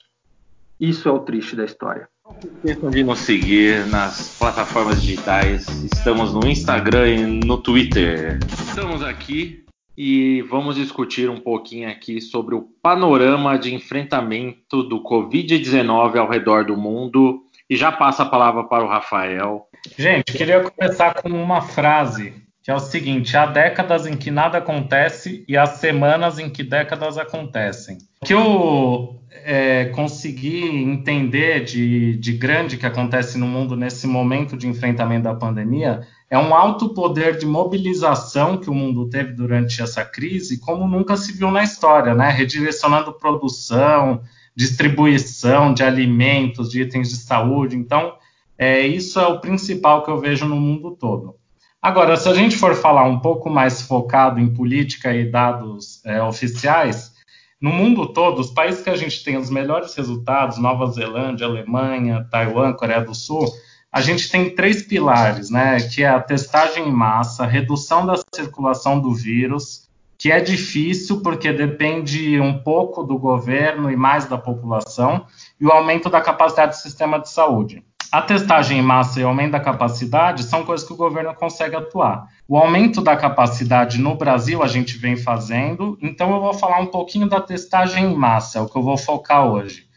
Isso 0.80 1.08
é 1.08 1.12
o 1.12 1.20
triste 1.20 1.56
da 1.56 1.64
história. 1.64 2.10
Esqueçam 2.34 2.90
de 2.90 3.04
nos 3.04 3.20
seguir 3.20 3.86
nas 3.86 4.36
plataformas 4.40 5.00
digitais. 5.00 5.68
Estamos 5.84 6.34
no 6.34 6.48
Instagram 6.48 7.08
e 7.08 7.18
no 7.46 7.60
Twitter. 7.60 8.40
Estamos 8.68 9.04
aqui 9.04 9.64
e 9.96 10.42
vamos 10.50 10.76
discutir 10.76 11.30
um 11.30 11.40
pouquinho 11.40 11.88
aqui 11.88 12.20
sobre 12.20 12.56
o 12.56 12.64
panorama 12.82 13.60
de 13.60 13.76
enfrentamento 13.76 14.82
do 14.82 15.04
Covid-19 15.04 16.18
ao 16.18 16.28
redor 16.28 16.66
do 16.66 16.76
mundo. 16.76 17.44
E 17.70 17.76
já 17.76 17.92
passa 17.92 18.24
a 18.24 18.28
palavra 18.28 18.64
para 18.64 18.84
o 18.84 18.88
Rafael. 18.88 19.68
Gente, 19.96 20.34
queria 20.34 20.64
começar 20.64 21.14
com 21.22 21.30
uma 21.30 21.62
frase 21.62 22.34
que 22.64 22.72
é 22.72 22.74
o 22.74 22.80
seguinte: 22.80 23.38
há 23.38 23.46
décadas 23.46 24.08
em 24.08 24.18
que 24.18 24.32
nada 24.32 24.58
acontece 24.58 25.46
e 25.48 25.56
há 25.56 25.68
semanas 25.68 26.40
em 26.40 26.50
que 26.50 26.64
décadas 26.64 27.20
acontecem. 27.20 28.00
O 28.24 28.26
que 28.26 28.34
o 28.34 29.15
é, 29.48 29.86
conseguir 29.86 30.66
entender 30.66 31.64
de, 31.64 32.18
de 32.18 32.34
grande 32.34 32.78
que 32.78 32.86
acontece 32.86 33.38
no 33.38 33.46
mundo 33.46 33.76
nesse 33.76 34.08
momento 34.08 34.58
de 34.58 34.68
enfrentamento 34.68 35.26
da 35.26 35.36
pandemia 35.36 36.02
é 36.28 36.38
um 36.38 36.56
alto 36.56 36.90
poder 36.90 37.38
de 37.38 37.46
mobilização 37.46 38.58
que 38.58 38.72
o 38.72 38.74
mundo 38.74 39.08
teve 39.08 39.34
durante 39.34 39.84
essa 39.84 40.04
crise, 40.04 40.60
como 40.60 40.88
nunca 40.88 41.16
se 41.16 41.32
viu 41.32 41.52
na 41.52 41.64
história, 41.64 42.16
né? 42.16 42.32
Redirecionando 42.32 43.14
produção, 43.14 44.24
distribuição 44.56 45.76
de 45.76 45.84
alimentos, 45.84 46.72
de 46.72 46.82
itens 46.82 47.10
de 47.10 47.18
saúde. 47.18 47.76
Então, 47.76 48.16
é, 48.58 48.80
isso 48.80 49.20
é 49.20 49.28
o 49.28 49.40
principal 49.40 50.04
que 50.04 50.10
eu 50.10 50.20
vejo 50.20 50.48
no 50.48 50.56
mundo 50.56 50.98
todo. 51.00 51.36
Agora, 51.80 52.18
se 52.18 52.28
a 52.28 52.34
gente 52.34 52.58
for 52.58 52.74
falar 52.74 53.04
um 53.04 53.20
pouco 53.20 53.48
mais 53.48 53.84
focado 53.84 54.40
em 54.40 54.52
política 54.52 55.14
e 55.14 55.30
dados 55.30 56.04
é, 56.04 56.20
oficiais, 56.24 57.15
no 57.62 57.72
mundo 57.72 58.12
todo, 58.12 58.40
os 58.40 58.52
países 58.52 58.84
que 58.84 58.90
a 58.90 58.96
gente 58.96 59.24
tem 59.24 59.38
os 59.38 59.50
melhores 59.50 59.96
resultados, 59.96 60.58
Nova 60.58 60.88
Zelândia, 60.88 61.48
Alemanha, 61.48 62.28
Taiwan, 62.30 62.74
Coreia 62.74 63.02
do 63.02 63.16
Sul, 63.16 63.46
a 63.92 64.02
gente 64.02 64.30
tem 64.30 64.54
três 64.54 64.84
pilares, 64.84 65.50
né? 65.50 65.78
Que 65.80 66.04
é 66.04 66.10
a 66.10 66.20
testagem 66.20 66.88
em 66.88 66.92
massa, 66.92 67.46
redução 67.46 68.06
da 68.06 68.16
circulação 68.34 69.00
do 69.00 69.14
vírus, 69.14 69.90
que 70.18 70.32
é 70.32 70.40
difícil 70.42 71.22
porque 71.22 71.52
depende 71.54 72.40
um 72.40 72.60
pouco 72.60 73.04
do 73.04 73.18
governo 73.18 73.90
e 73.90 73.96
mais 73.96 74.26
da 74.26 74.38
população, 74.38 75.26
e 75.60 75.66
o 75.66 75.72
aumento 75.72 76.10
da 76.10 76.20
capacidade 76.20 76.74
do 76.74 76.82
sistema 76.82 77.20
de 77.20 77.30
saúde. 77.30 77.84
A 78.12 78.22
testagem 78.22 78.80
em 78.80 78.82
massa 78.82 79.20
e 79.20 79.24
o 79.24 79.28
aumento 79.28 79.52
da 79.52 79.60
capacidade 79.60 80.44
são 80.44 80.64
coisas 80.64 80.86
que 80.86 80.94
o 80.94 80.98
governo 80.98 81.34
consegue 81.34 81.76
atuar. 81.76 82.28
O 82.48 82.58
aumento 82.58 83.02
da 83.02 83.16
capacidade 83.16 83.98
no 84.00 84.16
Brasil 84.16 84.64
a 84.64 84.68
gente 84.68 84.98
vem 84.98 85.18
fazendo, 85.18 85.98
então 86.02 86.34
eu 86.34 86.40
vou 86.40 86.54
falar 86.54 86.80
um 86.80 86.88
pouquinho 86.88 87.28
da 87.28 87.42
testagem 87.42 88.06
em 88.06 88.16
massa, 88.16 88.60
é 88.60 88.62
o 88.62 88.68
que 88.68 88.78
eu 88.78 88.84
vou 88.84 88.98
focar 88.98 89.46
hoje. 89.46 89.88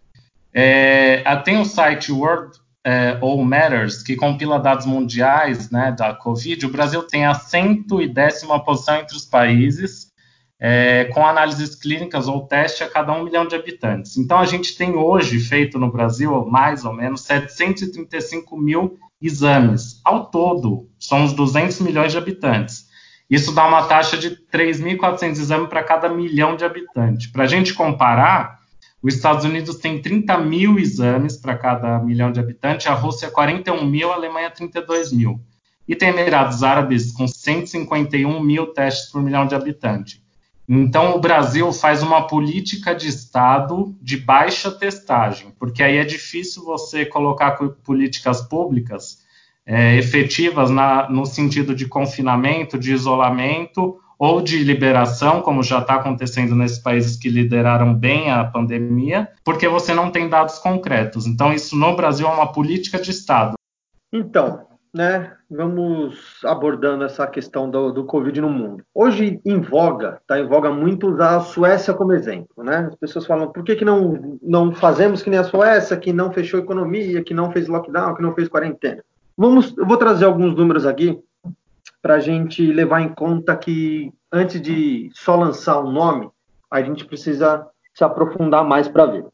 É, 0.52 1.22
tem 1.44 1.60
o 1.60 1.64
site 1.64 2.10
World 2.10 2.58
é, 2.84 3.18
All 3.20 3.44
Matters, 3.44 4.02
que 4.02 4.16
compila 4.16 4.58
dados 4.58 4.86
mundiais 4.86 5.70
né, 5.70 5.94
da 5.96 6.14
Covid. 6.14 6.64
O 6.64 6.72
Brasil 6.72 7.02
tem 7.02 7.26
a 7.26 7.34
110 7.34 8.44
posição 8.64 8.96
entre 8.96 9.16
os 9.16 9.24
países 9.24 10.07
é, 10.60 11.04
com 11.14 11.24
análises 11.26 11.74
clínicas 11.74 12.26
ou 12.26 12.46
teste 12.46 12.82
a 12.82 12.90
cada 12.90 13.12
um 13.12 13.24
milhão 13.24 13.46
de 13.46 13.54
habitantes. 13.54 14.16
Então, 14.16 14.38
a 14.38 14.46
gente 14.46 14.76
tem 14.76 14.94
hoje 14.94 15.38
feito 15.38 15.78
no 15.78 15.90
Brasil, 15.90 16.44
mais 16.46 16.84
ou 16.84 16.92
menos, 16.92 17.22
735 17.22 18.56
mil 18.56 18.98
exames. 19.22 20.00
Ao 20.04 20.26
todo, 20.26 20.88
são 20.98 21.24
os 21.24 21.32
200 21.32 21.80
milhões 21.80 22.12
de 22.12 22.18
habitantes. 22.18 22.88
Isso 23.30 23.52
dá 23.52 23.66
uma 23.66 23.84
taxa 23.84 24.16
de 24.16 24.30
3.400 24.50 25.32
exames 25.32 25.68
para 25.68 25.82
cada 25.82 26.08
milhão 26.08 26.56
de 26.56 26.64
habitantes. 26.64 27.26
Para 27.30 27.44
a 27.44 27.46
gente 27.46 27.74
comparar, 27.74 28.58
os 29.02 29.14
Estados 29.14 29.44
Unidos 29.44 29.76
tem 29.76 30.00
30 30.00 30.38
mil 30.38 30.78
exames 30.78 31.36
para 31.36 31.56
cada 31.56 31.98
milhão 32.00 32.32
de 32.32 32.40
habitantes, 32.40 32.86
a 32.86 32.94
Rússia 32.94 33.30
41 33.30 33.84
mil, 33.84 34.10
a 34.10 34.14
Alemanha 34.14 34.50
32 34.50 35.12
mil. 35.12 35.40
E 35.86 35.94
tem 35.94 36.08
Emirados 36.08 36.62
Árabes 36.62 37.12
com 37.12 37.28
151 37.28 38.40
mil 38.40 38.68
testes 38.68 39.10
por 39.10 39.22
milhão 39.22 39.46
de 39.46 39.54
habitantes. 39.54 40.20
Então, 40.68 41.16
o 41.16 41.20
Brasil 41.20 41.72
faz 41.72 42.02
uma 42.02 42.26
política 42.26 42.94
de 42.94 43.08
Estado 43.08 43.96
de 44.02 44.18
baixa 44.18 44.70
testagem, 44.70 45.50
porque 45.58 45.82
aí 45.82 45.96
é 45.96 46.04
difícil 46.04 46.62
você 46.62 47.06
colocar 47.06 47.52
políticas 47.82 48.42
públicas 48.42 49.26
é, 49.64 49.96
efetivas 49.96 50.68
na, 50.68 51.08
no 51.08 51.25
sentido 51.25 51.75
de 51.75 51.87
confinamento, 51.87 52.78
de 52.78 52.92
isolamento 52.92 53.98
ou 54.18 54.42
de 54.42 54.62
liberação, 54.62 55.40
como 55.40 55.62
já 55.62 55.78
está 55.78 55.94
acontecendo 55.94 56.54
nesses 56.54 56.78
países 56.78 57.16
que 57.16 57.30
lideraram 57.30 57.94
bem 57.94 58.30
a 58.30 58.44
pandemia, 58.44 59.28
porque 59.44 59.68
você 59.68 59.94
não 59.94 60.10
tem 60.10 60.28
dados 60.28 60.58
concretos. 60.58 61.26
Então, 61.26 61.52
isso 61.52 61.76
no 61.76 61.96
Brasil 61.96 62.26
é 62.26 62.30
uma 62.30 62.52
política 62.52 62.98
de 62.98 63.10
Estado. 63.10 63.54
Então, 64.12 64.67
né, 64.92 65.33
vamos 65.50 66.40
abordando 66.45 67.04
essa 67.04 67.26
questão 67.26 67.71
do, 67.71 67.92
do 67.92 68.04
Covid 68.04 68.40
no 68.40 68.50
mundo. 68.50 68.85
Hoje, 68.95 69.40
em 69.45 69.61
voga, 69.61 70.18
está 70.21 70.38
em 70.38 70.47
voga 70.47 70.71
muito 70.71 71.09
usar 71.09 71.37
a 71.37 71.40
Suécia 71.40 71.95
como 71.95 72.12
exemplo. 72.12 72.64
Né? 72.64 72.88
As 72.88 72.95
pessoas 72.95 73.26
falam, 73.26 73.52
por 73.52 73.64
que, 73.64 73.76
que 73.76 73.85
não, 73.85 74.38
não 74.42 74.75
fazemos 74.75 75.23
que 75.23 75.30
nem 75.30 75.38
a 75.38 75.45
Suécia, 75.45 75.97
que 75.97 76.12
não 76.12 76.33
fechou 76.33 76.61
economia, 76.61 77.23
que 77.23 77.35
não 77.35 77.52
fez 77.52 77.68
lockdown, 77.68 78.14
que 78.14 78.23
não 78.23 78.35
fez 78.35 78.49
quarentena? 78.49 79.02
Vamos, 79.37 79.76
eu 79.76 79.87
vou 79.87 79.97
trazer 79.97 80.25
alguns 80.25 80.54
números 80.54 80.85
aqui 80.85 81.18
para 82.02 82.14
a 82.14 82.21
gente 82.21 82.66
levar 82.73 83.00
em 83.00 83.09
conta 83.09 83.57
que 83.57 84.12
antes 84.33 84.61
de 84.61 85.11
só 85.12 85.37
lançar 85.37 85.80
um 85.80 85.90
nome, 85.90 86.28
a 86.71 86.83
gente 86.83 87.04
precisa 87.04 87.66
se 87.95 88.04
aprofundar 88.04 88.64
mais 88.64 88.88
para 88.88 89.07
ver. 89.07 89.25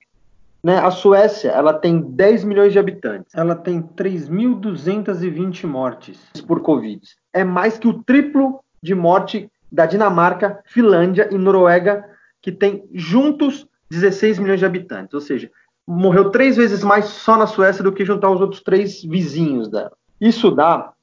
Né? 0.65 0.79
A 0.79 0.91
Suécia, 0.91 1.51
ela 1.51 1.75
tem 1.75 2.01
10 2.01 2.43
milhões 2.45 2.73
de 2.73 2.79
habitantes. 2.79 3.35
Ela 3.35 3.55
tem 3.55 3.83
3.220 3.83 5.67
mortes 5.67 6.19
por 6.49 6.63
Covid. 6.63 7.03
É 7.35 7.45
mais 7.45 7.77
que 7.77 7.87
o 7.87 8.03
triplo 8.03 8.61
de 8.83 8.95
morte 8.95 9.51
da 9.71 9.85
Dinamarca, 9.85 10.61
Finlândia 10.65 11.29
e 11.31 11.37
Noruega, 11.37 12.03
que 12.41 12.51
tem 12.51 12.89
juntos 12.95 13.69
16 13.91 14.39
milhões 14.39 14.59
de 14.59 14.65
habitantes. 14.65 15.13
Ou 15.13 15.21
seja, 15.21 15.51
morreu 15.87 16.31
três 16.31 16.57
vezes 16.57 16.83
mais 16.83 17.05
só 17.05 17.37
na 17.37 17.47
Suécia 17.47 17.85
do 17.85 17.93
que 17.93 18.03
juntar 18.03 18.31
os 18.31 18.41
outros 18.41 18.63
três 18.63 19.03
vizinhos 19.03 19.69
dela. 19.69 19.93
Isso 20.19 20.51
dá 20.51 20.95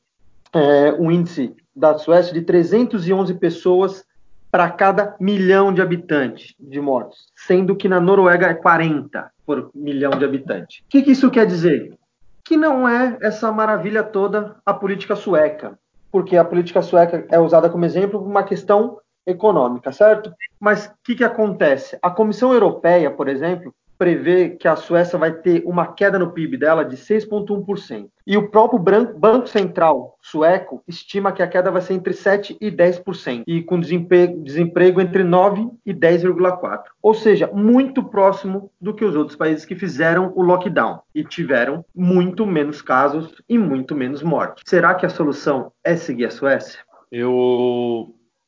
é, 0.53 0.91
um 0.93 1.11
índice 1.11 1.53
da 1.75 1.99
Suécia 1.99 2.33
de 2.33 2.41
311 2.41 3.35
pessoas 3.35 4.03
para 4.49 4.69
cada 4.71 5.15
milhão 5.19 5.71
de 5.71 5.81
habitantes 5.81 6.55
de 6.59 6.81
mortos, 6.81 7.27
sendo 7.35 7.75
que 7.75 7.87
na 7.87 8.01
Noruega 8.01 8.47
é 8.47 8.53
40 8.53 9.31
por 9.51 9.69
milhão 9.75 10.11
de 10.11 10.23
habitantes. 10.23 10.79
O 10.79 10.83
que, 10.87 11.01
que 11.01 11.11
isso 11.11 11.29
quer 11.29 11.45
dizer? 11.45 11.93
Que 12.45 12.55
não 12.55 12.87
é 12.87 13.17
essa 13.21 13.51
maravilha 13.51 14.01
toda 14.01 14.55
a 14.65 14.73
política 14.73 15.13
sueca, 15.13 15.77
porque 16.09 16.37
a 16.37 16.45
política 16.45 16.81
sueca 16.81 17.25
é 17.29 17.37
usada 17.37 17.69
como 17.69 17.83
exemplo 17.83 18.21
por 18.21 18.27
uma 18.27 18.43
questão 18.43 18.97
econômica, 19.27 19.91
certo? 19.91 20.33
Mas 20.57 20.85
o 20.85 20.91
que, 21.03 21.15
que 21.15 21.23
acontece? 21.23 21.99
A 22.01 22.09
Comissão 22.09 22.53
Europeia, 22.53 23.11
por 23.11 23.27
exemplo, 23.27 23.75
prevê 24.01 24.49
que 24.49 24.67
a 24.67 24.75
Suécia 24.75 25.19
vai 25.19 25.31
ter 25.31 25.61
uma 25.63 25.85
queda 25.85 26.17
no 26.17 26.31
PIB 26.31 26.57
dela 26.57 26.83
de 26.83 26.97
6,1%. 26.97 28.07
E 28.25 28.35
o 28.35 28.49
próprio 28.49 28.79
Banco 28.79 29.45
Central 29.45 30.17
sueco 30.19 30.81
estima 30.87 31.31
que 31.31 31.43
a 31.43 31.47
queda 31.47 31.69
vai 31.69 31.83
ser 31.83 31.93
entre 31.93 32.11
7% 32.11 32.57
e 32.59 32.71
10%, 32.71 33.43
e 33.45 33.61
com 33.61 33.79
desemprego, 33.79 34.43
desemprego 34.43 35.01
entre 35.01 35.23
9% 35.23 35.73
e 35.85 35.93
10,4%. 35.93 36.79
Ou 36.99 37.13
seja, 37.13 37.47
muito 37.53 38.03
próximo 38.03 38.71
do 38.81 38.91
que 38.91 39.05
os 39.05 39.15
outros 39.15 39.37
países 39.37 39.65
que 39.65 39.75
fizeram 39.75 40.33
o 40.35 40.41
lockdown 40.41 41.01
e 41.13 41.23
tiveram 41.23 41.85
muito 41.95 42.43
menos 42.43 42.81
casos 42.81 43.31
e 43.47 43.55
muito 43.55 43.95
menos 43.95 44.23
mortes. 44.23 44.63
Será 44.65 44.95
que 44.95 45.05
a 45.05 45.09
solução 45.09 45.71
é 45.83 45.95
seguir 45.95 46.25
a 46.25 46.31
Suécia? 46.31 46.79
Eu 47.11 47.90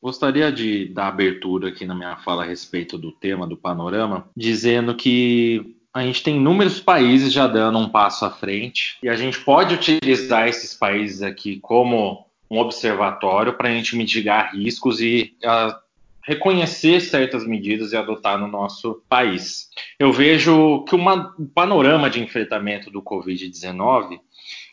Gostaria 0.04 0.52
de 0.52 0.84
dar 0.88 1.08
abertura 1.08 1.68
aqui 1.70 1.86
na 1.86 1.94
minha 1.94 2.14
fala 2.18 2.42
a 2.42 2.46
respeito 2.46 2.98
do 2.98 3.10
tema 3.10 3.46
do 3.46 3.56
panorama, 3.56 4.28
dizendo 4.36 4.94
que 4.94 5.74
a 5.94 6.02
gente 6.02 6.22
tem 6.22 6.36
inúmeros 6.36 6.78
países 6.78 7.32
já 7.32 7.46
dando 7.46 7.78
um 7.78 7.88
passo 7.88 8.26
à 8.26 8.30
frente 8.30 8.98
e 9.02 9.08
a 9.08 9.16
gente 9.16 9.40
pode 9.40 9.74
utilizar 9.74 10.46
esses 10.46 10.74
países 10.74 11.22
aqui 11.22 11.58
como 11.58 12.26
um 12.50 12.58
observatório 12.58 13.54
para 13.54 13.70
a 13.70 13.72
gente 13.72 13.96
mitigar 13.96 14.54
riscos 14.54 15.00
e 15.00 15.34
uh, 15.42 15.74
reconhecer 16.22 17.00
certas 17.00 17.46
medidas 17.46 17.92
e 17.92 17.96
adotar 17.96 18.38
no 18.38 18.46
nosso 18.46 19.02
país. 19.08 19.70
Eu 19.98 20.12
vejo 20.12 20.84
que 20.84 20.94
uma, 20.94 21.34
um 21.38 21.46
panorama 21.46 22.10
de 22.10 22.22
enfrentamento 22.22 22.90
do 22.90 23.00
Covid-19 23.00 24.20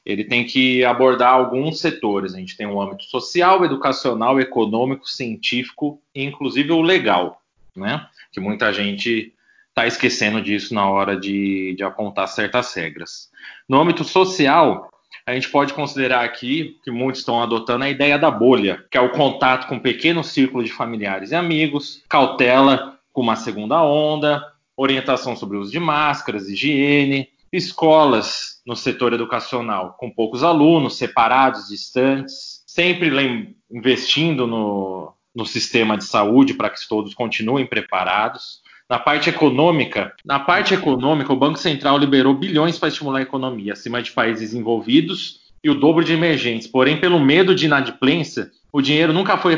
ele 0.06 0.24
tem 0.24 0.46
que 0.46 0.84
abordar 0.84 1.34
alguns 1.34 1.80
setores. 1.80 2.34
A 2.34 2.38
gente 2.38 2.58
tem 2.58 2.68
o 2.68 2.82
âmbito 2.82 3.04
social, 3.06 3.64
educacional, 3.64 4.40
econômico, 4.40 5.08
científico 5.08 6.02
e 6.14 6.24
inclusive 6.24 6.72
o 6.72 6.82
legal, 6.82 7.42
né? 7.76 8.08
Que 8.32 8.40
muita 8.40 8.74
gente 8.74 9.34
está 9.70 9.88
esquecendo 9.88 10.42
disso 10.42 10.74
na 10.74 10.90
hora 10.90 11.18
de, 11.18 11.76
de 11.76 11.84
apontar 11.84 12.28
certas 12.28 12.74
regras. 12.74 13.30
No 13.68 13.80
âmbito 13.80 14.04
social, 14.04 14.92
a 15.26 15.34
gente 15.34 15.50
pode 15.50 15.74
considerar 15.74 16.26
aqui 16.26 16.78
que 16.84 16.92
muitos 16.92 17.22
estão 17.22 17.42
adotando 17.42 17.86
a 17.86 17.90
ideia 17.90 18.18
da 18.18 18.32
bolha, 18.32 18.84
que 18.90 18.98
é 18.98 19.02
o 19.02 19.12
contato 19.12 19.68
com 19.68 19.76
um 19.76 19.80
pequeno 19.80 20.24
círculo 20.24 20.64
de 20.64 20.72
familiares 20.72 21.32
e 21.32 21.36
amigos, 21.36 22.04
cautela 22.10 23.00
com 23.14 23.22
uma 23.22 23.36
segunda 23.36 23.82
onda, 23.84 24.44
orientação 24.76 25.36
sobre 25.36 25.58
o 25.58 25.62
uso 25.62 25.72
de 25.72 25.80
máscaras, 25.80 26.50
higiene, 26.50 27.30
escolas 27.52 28.62
no 28.66 28.76
setor 28.76 29.14
educacional 29.14 29.96
com 29.98 30.10
poucos 30.10 30.44
alunos, 30.44 30.98
separados, 30.98 31.68
distantes, 31.68 32.64
sempre 32.66 33.56
investindo 33.70 34.48
no, 34.48 35.14
no 35.36 35.46
sistema 35.46 35.98
de 35.98 36.06
saúde 36.06 36.54
para 36.54 36.70
que 36.70 36.88
todos 36.88 37.14
continuem 37.14 37.66
preparados. 37.66 38.62
Na 38.90 39.00
parte 39.00 39.30
econômica, 39.30 40.14
na 40.26 40.40
parte 40.40 40.74
econômica, 40.74 41.32
o 41.32 41.38
Banco 41.38 41.58
Central 41.58 41.98
liberou 41.98 42.34
bilhões 42.34 42.78
para 42.78 42.90
estimular 42.90 43.20
a 43.20 43.24
economia 43.24 43.74
acima 43.74 44.02
de 44.02 44.12
países 44.12 44.54
envolvidos 44.54 45.42
e 45.64 45.70
o 45.70 45.76
dobro 45.76 46.04
de 46.04 46.14
emergentes. 46.14 46.68
Porém, 46.68 47.00
pelo 47.00 47.20
medo 47.20 47.56
de 47.56 47.66
inadimplência, 47.66 48.52
o 48.72 48.82
dinheiro 48.82 49.14
nunca 49.14 49.38
foi 49.38 49.58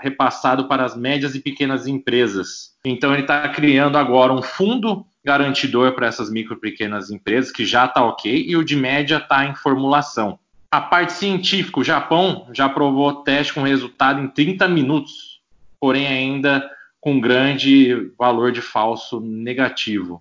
repassado 0.00 0.68
para 0.68 0.84
as 0.84 0.96
médias 0.96 1.34
e 1.34 1.40
pequenas 1.40 1.86
empresas. 1.86 2.72
Então, 2.84 3.12
ele 3.12 3.22
está 3.22 3.48
criando 3.48 3.98
agora 3.98 4.32
um 4.32 4.42
fundo 4.42 5.04
garantidor 5.24 5.92
para 5.94 6.06
essas 6.06 6.30
micro 6.30 6.56
e 6.56 6.60
pequenas 6.60 7.10
empresas, 7.10 7.52
que 7.52 7.64
já 7.64 7.86
está 7.86 8.04
ok, 8.04 8.44
e 8.46 8.56
o 8.56 8.64
de 8.64 8.76
média 8.76 9.18
está 9.18 9.44
em 9.44 9.54
formulação. 9.54 10.38
A 10.70 10.80
parte 10.80 11.12
científica, 11.12 11.80
o 11.80 11.84
Japão 11.84 12.48
já 12.52 12.66
aprovou 12.66 13.22
teste 13.22 13.52
com 13.52 13.62
resultado 13.62 14.20
em 14.20 14.28
30 14.28 14.68
minutos, 14.68 15.40
porém 15.80 16.06
ainda 16.06 16.68
com 17.00 17.20
grande 17.20 18.12
valor 18.18 18.52
de 18.52 18.60
falso 18.60 19.20
negativo. 19.20 20.20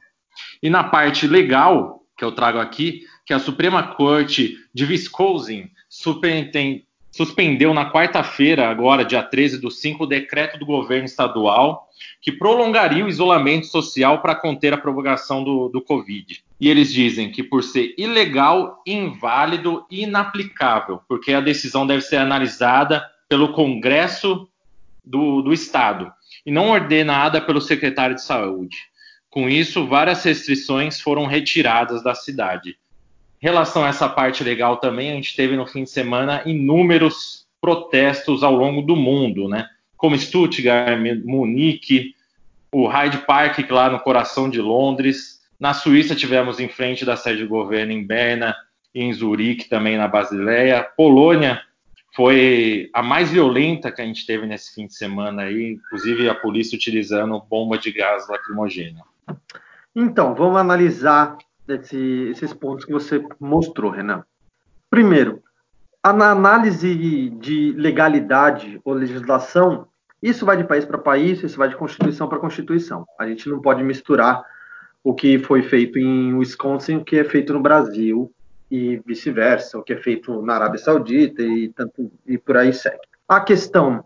E 0.64 0.70
na 0.70 0.84
parte 0.84 1.28
legal, 1.28 2.04
que 2.18 2.24
eu 2.24 2.32
trago 2.32 2.60
aqui, 2.60 3.04
que 3.26 3.34
a 3.34 3.40
Suprema 3.40 3.84
Corte 3.84 4.58
de 4.74 4.86
Wisconsin 4.86 5.70
suspendeu 7.12 7.74
na 7.74 7.92
quarta-feira, 7.92 8.70
agora, 8.70 9.04
dia 9.04 9.24
13 9.24 9.60
do 9.60 9.72
5, 9.72 10.04
o 10.04 10.08
decreto 10.08 10.58
do 10.58 10.66
governo 10.66 11.06
estadual 11.06 11.90
que 12.22 12.32
prolongaria 12.32 13.04
o 13.04 13.10
isolamento 13.10 13.68
social 13.68 14.22
para 14.22 14.36
conter 14.36 14.74
a 14.74 14.78
propagação 14.78 15.44
do, 15.44 15.70
do 15.70 15.82
Covid. 15.82 16.44
E 16.60 16.70
eles 16.70 16.92
dizem 16.92 17.32
que 17.32 17.44
por 17.44 17.64
ser 17.64 17.94
ilegal, 17.98 18.82
inválido 18.86 19.86
e 19.90 20.04
inaplicável, 20.04 21.02
porque 21.08 21.34
a 21.34 21.42
decisão 21.42 21.88
deve 21.88 22.02
ser 22.02 22.18
analisada 22.18 23.06
pelo 23.28 23.54
Congresso 23.54 24.48
do, 25.04 25.42
do 25.42 25.54
Estado 25.54 26.12
e 26.46 26.52
não 26.52 26.70
ordenada 26.70 27.42
pelo 27.42 27.62
secretário 27.62 28.16
de 28.16 28.24
Saúde. 28.24 28.78
Com 29.30 29.48
isso, 29.48 29.86
várias 29.86 30.24
restrições 30.24 31.00
foram 31.00 31.26
retiradas 31.26 32.04
da 32.04 32.16
cidade. 32.16 32.78
Relação 33.40 33.86
a 33.86 33.90
essa 33.90 34.10
parte 34.10 34.44
legal 34.44 34.78
também, 34.78 35.12
a 35.12 35.16
gente 35.16 35.36
teve 35.36 35.56
no 35.56 35.66
fim 35.66 35.84
de 35.84 35.90
semana 35.90 36.44
inúmeros 36.46 37.48
protestos 37.62 38.44
ao 38.44 38.54
longo 38.54 38.82
do 38.82 38.96
mundo, 38.96 39.48
né? 39.48 39.68
como 40.00 40.18
Stuttgart, 40.18 40.98
Munique, 41.26 42.16
o 42.72 42.88
Hyde 42.88 43.18
Park, 43.28 43.70
lá 43.70 43.90
no 43.90 44.00
coração 44.00 44.50
de 44.50 44.62
Londres. 44.62 45.42
Na 45.60 45.74
Suíça 45.74 46.16
tivemos 46.16 46.58
em 46.58 46.70
frente 46.70 47.04
da 47.04 47.18
sede 47.18 47.44
do 47.44 47.50
governo 47.50 47.92
em 47.92 48.08
Berna 48.08 48.56
e 48.96 49.04
em 49.04 49.12
Zurique, 49.12 49.68
também 49.68 49.98
na 49.98 50.08
Basileia. 50.08 50.88
Polônia 50.96 51.62
foi 52.16 52.90
a 52.94 53.04
mais 53.04 53.30
violenta 53.30 53.92
que 53.92 54.02
a 54.02 54.06
gente 54.06 54.26
teve 54.26 54.48
nesse 54.48 54.74
fim 54.74 54.88
de 54.88 54.96
semana 54.96 55.44
aí, 55.44 55.74
inclusive 55.74 56.30
a 56.30 56.36
polícia 56.36 56.78
utilizando 56.78 57.38
bomba 57.50 57.78
de 57.78 57.92
gás 57.92 58.26
lacrimogêneo. 58.30 59.04
Então, 59.94 60.34
vamos 60.34 60.62
analisar 60.62 61.38
esse, 61.76 62.30
esses 62.30 62.54
pontos 62.54 62.86
que 62.86 62.92
você 62.92 63.24
mostrou, 63.40 63.92
Renan. 63.92 64.24
Primeiro, 64.90 65.42
na 66.04 66.32
análise 66.32 67.30
de 67.30 67.74
legalidade 67.74 68.80
ou 68.84 68.94
legislação, 68.94 69.88
isso 70.22 70.46
vai 70.46 70.58
de 70.58 70.64
país 70.64 70.86
para 70.86 70.98
país, 70.98 71.44
isso 71.44 71.58
vai 71.58 71.70
de 71.70 71.76
constituição 71.76 72.28
para 72.28 72.40
constituição. 72.40 73.06
A 73.20 73.28
gente 73.28 73.48
não 73.50 73.62
pode 73.62 73.84
misturar 73.84 74.44
o 75.04 75.14
que 75.14 75.40
foi 75.40 75.62
feito 75.62 75.98
em 75.98 76.34
Wisconsin 76.34 76.98
o 76.98 77.06
que 77.06 77.18
é 77.18 77.24
feito 77.24 77.54
no 77.54 77.62
Brasil 77.62 78.32
e 78.70 79.02
vice-versa, 79.06 79.78
o 79.78 79.84
que 79.84 79.94
é 79.94 79.98
feito 79.98 80.42
na 80.42 80.56
Arábia 80.56 80.80
Saudita 80.80 81.42
e 81.42 81.70
tanto 81.70 82.12
e 82.26 82.38
por 82.38 82.58
aí 82.58 82.74
segue. 82.74 83.00
A 83.28 83.40
questão 83.40 84.04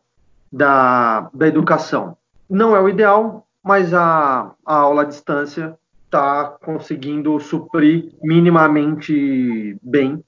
da, 0.51 1.29
da 1.33 1.47
educação 1.47 2.17
não 2.49 2.75
é 2.75 2.79
o 2.79 2.87
ideal, 2.87 3.47
mas 3.63 3.93
a, 3.93 4.53
a 4.65 4.75
aula 4.75 5.01
à 5.01 5.05
distância 5.05 5.77
está 6.13 6.55
conseguindo 6.63 7.39
suprir 7.39 8.11
minimamente 8.21 9.75
bem 9.81 10.23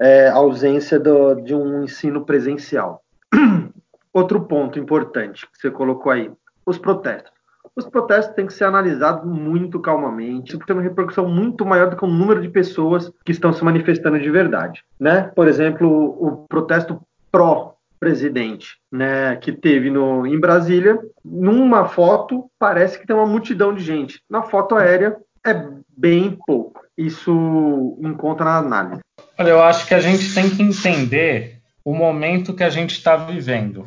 é, 0.00 0.28
a 0.28 0.34
ausência 0.34 0.98
do, 0.98 1.36
de 1.36 1.54
um 1.54 1.84
ensino 1.84 2.24
presencial. 2.24 3.04
Outro 4.12 4.40
ponto 4.42 4.80
importante 4.80 5.46
que 5.46 5.58
você 5.60 5.70
colocou 5.70 6.10
aí, 6.10 6.30
os 6.66 6.76
protestos. 6.76 7.30
Os 7.74 7.86
protestos 7.86 8.34
têm 8.34 8.46
que 8.46 8.52
ser 8.52 8.64
analisados 8.64 9.24
muito 9.24 9.80
calmamente, 9.80 10.56
porque 10.56 10.66
tem 10.66 10.76
uma 10.76 10.82
repercussão 10.82 11.26
muito 11.26 11.64
maior 11.64 11.88
do 11.88 11.96
que 11.96 12.04
o 12.04 12.08
número 12.08 12.42
de 12.42 12.48
pessoas 12.48 13.10
que 13.24 13.32
estão 13.32 13.52
se 13.52 13.64
manifestando 13.64 14.18
de 14.18 14.30
verdade, 14.30 14.84
né? 15.00 15.30
Por 15.34 15.48
exemplo, 15.48 15.88
o 15.88 16.46
protesto 16.48 17.00
pró 17.30 17.71
presidente, 18.02 18.78
né, 18.90 19.36
que 19.36 19.52
teve 19.52 19.88
no, 19.88 20.26
em 20.26 20.40
Brasília, 20.40 20.98
numa 21.24 21.86
foto 21.86 22.50
parece 22.58 22.98
que 22.98 23.06
tem 23.06 23.14
uma 23.14 23.26
multidão 23.26 23.72
de 23.72 23.80
gente. 23.80 24.20
Na 24.28 24.42
foto 24.42 24.74
aérea 24.74 25.16
é 25.46 25.54
bem 25.96 26.36
pouco. 26.44 26.82
Isso 26.98 27.96
encontra 28.02 28.44
na 28.44 28.58
análise. 28.58 29.00
Olha, 29.38 29.50
eu 29.50 29.62
acho 29.62 29.86
que 29.86 29.94
a 29.94 30.00
gente 30.00 30.34
tem 30.34 30.50
que 30.50 30.62
entender 30.62 31.60
o 31.84 31.94
momento 31.94 32.54
que 32.54 32.64
a 32.64 32.70
gente 32.70 32.90
está 32.90 33.16
vivendo 33.16 33.86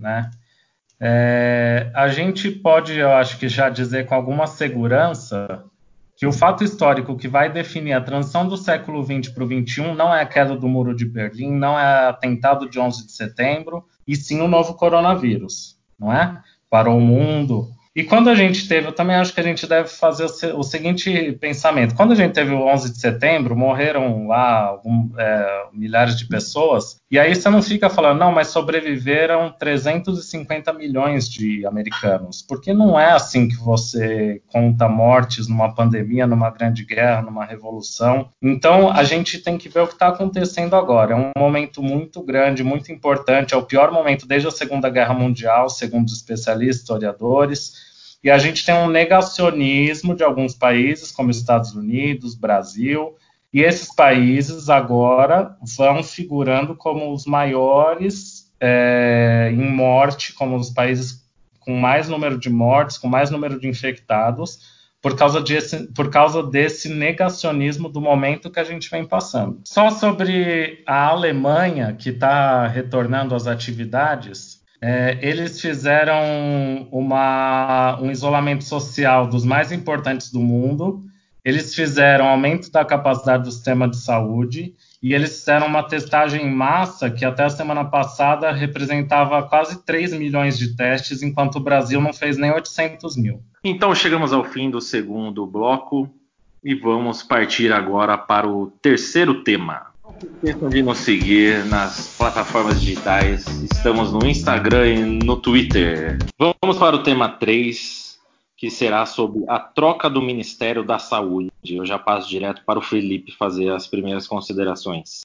né? 0.00 0.30
É, 0.98 1.90
a 1.94 2.08
gente 2.08 2.50
pode, 2.50 2.98
eu 2.98 3.12
acho 3.12 3.38
que 3.38 3.48
já 3.48 3.68
dizer 3.70 4.06
com 4.06 4.14
alguma 4.14 4.46
segurança 4.46 5.64
que 6.20 6.26
o 6.26 6.32
fato 6.32 6.62
histórico 6.62 7.16
que 7.16 7.26
vai 7.26 7.50
definir 7.50 7.94
a 7.94 8.00
transição 8.02 8.46
do 8.46 8.54
século 8.54 9.02
XX 9.02 9.32
para 9.32 9.42
o 9.42 9.46
XXI 9.46 9.94
não 9.94 10.14
é 10.14 10.20
a 10.20 10.26
queda 10.26 10.54
do 10.54 10.68
Muro 10.68 10.94
de 10.94 11.06
Berlim, 11.06 11.50
não 11.50 11.78
é 11.78 12.08
atentado 12.08 12.68
de 12.68 12.78
11 12.78 13.06
de 13.06 13.12
setembro, 13.12 13.86
e 14.06 14.14
sim 14.14 14.42
o 14.42 14.46
novo 14.46 14.74
coronavírus, 14.74 15.78
não 15.98 16.12
é? 16.12 16.42
Parou 16.68 16.98
o 16.98 17.00
mundo, 17.00 17.70
e 17.94 18.04
quando 18.04 18.30
a 18.30 18.34
gente 18.36 18.68
teve, 18.68 18.86
eu 18.86 18.92
também 18.92 19.16
acho 19.16 19.34
que 19.34 19.40
a 19.40 19.42
gente 19.42 19.66
deve 19.66 19.88
fazer 19.88 20.26
o, 20.54 20.62
seguinte 20.62 21.32
pensamento: 21.40 21.94
quando 21.96 22.12
a 22.12 22.14
gente 22.14 22.32
teve 22.32 22.52
o 22.52 22.62
11 22.66 22.92
de 22.92 23.00
setembro, 23.00 23.56
morreram 23.56 24.28
lá 24.28 24.66
algum, 24.66 25.10
é, 25.18 25.64
milhares 25.72 26.16
de 26.16 26.26
pessoas, 26.26 27.00
e 27.10 27.18
aí 27.18 27.34
você 27.34 27.50
não 27.50 27.60
fica 27.60 27.90
falando, 27.90 28.20
não, 28.20 28.30
mas 28.30 28.48
sobreviveram 28.48 29.52
350 29.58 30.72
milhões 30.72 31.28
de 31.28 31.66
americanos, 31.66 32.42
porque 32.42 32.72
não 32.72 32.98
é 32.98 33.10
assim 33.10 33.48
que 33.48 33.56
você 33.56 34.40
conta 34.46 34.88
mortes 34.88 35.48
numa 35.48 35.74
pandemia, 35.74 36.28
numa 36.28 36.50
grande 36.50 36.84
guerra, 36.84 37.22
numa 37.22 37.44
revolução. 37.44 38.30
Então 38.40 38.88
a 38.92 39.02
gente 39.02 39.38
tem 39.38 39.58
que 39.58 39.68
ver 39.68 39.80
o 39.80 39.88
que 39.88 39.94
está 39.94 40.08
acontecendo 40.08 40.76
agora. 40.76 41.14
É 41.14 41.16
um 41.16 41.32
momento 41.36 41.82
muito 41.82 42.22
grande, 42.22 42.62
muito 42.62 42.92
importante, 42.92 43.52
é 43.52 43.56
o 43.56 43.64
pior 43.64 43.90
momento 43.90 44.28
desde 44.28 44.46
a 44.46 44.52
Segunda 44.52 44.88
Guerra 44.88 45.14
Mundial, 45.14 45.68
segundo 45.68 46.06
os 46.06 46.14
especialistas, 46.14 46.82
historiadores. 46.82 47.89
E 48.22 48.30
a 48.30 48.38
gente 48.38 48.64
tem 48.64 48.74
um 48.74 48.88
negacionismo 48.88 50.14
de 50.14 50.22
alguns 50.22 50.54
países, 50.54 51.10
como 51.10 51.30
Estados 51.30 51.74
Unidos, 51.74 52.34
Brasil, 52.34 53.16
e 53.52 53.62
esses 53.62 53.94
países 53.94 54.68
agora 54.68 55.56
vão 55.76 56.02
figurando 56.02 56.76
como 56.76 57.12
os 57.12 57.24
maiores 57.24 58.52
é, 58.60 59.50
em 59.52 59.70
morte, 59.70 60.34
como 60.34 60.56
os 60.56 60.70
países 60.70 61.24
com 61.58 61.74
mais 61.74 62.08
número 62.08 62.38
de 62.38 62.50
mortes, 62.50 62.96
com 62.96 63.08
mais 63.08 63.30
número 63.30 63.58
de 63.58 63.66
infectados, 63.68 64.80
por 65.02 65.16
causa, 65.16 65.42
por 65.94 66.10
causa 66.10 66.42
desse 66.42 66.88
negacionismo 66.88 67.88
do 67.88 68.00
momento 68.00 68.50
que 68.50 68.60
a 68.60 68.64
gente 68.64 68.90
vem 68.90 69.06
passando. 69.06 69.60
Só 69.64 69.90
sobre 69.90 70.82
a 70.86 71.08
Alemanha, 71.08 71.94
que 71.94 72.10
está 72.10 72.66
retornando 72.66 73.34
às 73.34 73.46
atividades, 73.46 74.59
é, 74.82 75.18
eles 75.20 75.60
fizeram 75.60 76.88
uma, 76.90 77.98
um 78.00 78.10
isolamento 78.10 78.64
social 78.64 79.26
dos 79.26 79.44
mais 79.44 79.70
importantes 79.70 80.32
do 80.32 80.40
mundo, 80.40 81.02
eles 81.44 81.74
fizeram 81.74 82.28
aumento 82.28 82.70
da 82.70 82.84
capacidade 82.84 83.44
do 83.44 83.52
sistema 83.52 83.88
de 83.88 83.96
saúde. 83.96 84.74
E 85.02 85.14
eles 85.14 85.38
fizeram 85.38 85.66
uma 85.66 85.82
testagem 85.82 86.46
em 86.46 86.54
massa 86.54 87.10
que 87.10 87.24
até 87.24 87.44
a 87.44 87.48
semana 87.48 87.84
passada 87.86 88.52
representava 88.52 89.42
quase 89.42 89.82
3 89.84 90.12
milhões 90.12 90.58
de 90.58 90.76
testes, 90.76 91.22
enquanto 91.22 91.56
o 91.56 91.60
Brasil 91.60 92.00
não 92.00 92.12
fez 92.12 92.36
nem 92.36 92.52
800 92.52 93.16
mil. 93.16 93.42
Então 93.64 93.94
chegamos 93.94 94.32
ao 94.32 94.44
fim 94.44 94.70
do 94.70 94.80
segundo 94.80 95.46
bloco 95.46 96.08
e 96.62 96.74
vamos 96.74 97.22
partir 97.22 97.72
agora 97.72 98.18
para 98.18 98.46
o 98.46 98.70
terceiro 98.82 99.42
tema 99.42 99.89
esqueçam 100.18 100.68
de 100.68 100.82
nos 100.82 100.98
seguir 100.98 101.64
nas 101.66 102.16
plataformas 102.16 102.80
digitais. 102.80 103.46
Estamos 103.62 104.12
no 104.12 104.26
Instagram 104.26 104.86
e 104.86 105.24
no 105.24 105.36
Twitter. 105.36 106.18
Vamos 106.38 106.78
para 106.78 106.96
o 106.96 107.02
tema 107.02 107.28
3, 107.28 108.18
que 108.56 108.70
será 108.70 109.06
sobre 109.06 109.44
a 109.48 109.58
troca 109.58 110.08
do 110.08 110.20
Ministério 110.20 110.84
da 110.84 110.98
Saúde. 110.98 111.50
Eu 111.68 111.84
já 111.84 111.98
passo 111.98 112.28
direto 112.28 112.62
para 112.64 112.78
o 112.78 112.82
Felipe 112.82 113.36
fazer 113.36 113.70
as 113.70 113.86
primeiras 113.86 114.26
considerações. 114.26 115.22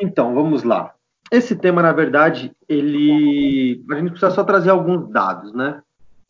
Então, 0.00 0.34
vamos 0.34 0.62
lá. 0.62 0.94
Esse 1.30 1.54
tema, 1.54 1.82
na 1.82 1.92
verdade, 1.92 2.52
ele. 2.68 3.84
A 3.90 3.94
gente 3.94 4.10
precisa 4.10 4.30
só 4.32 4.42
trazer 4.42 4.70
alguns 4.70 5.08
dados, 5.10 5.52
né? 5.52 5.80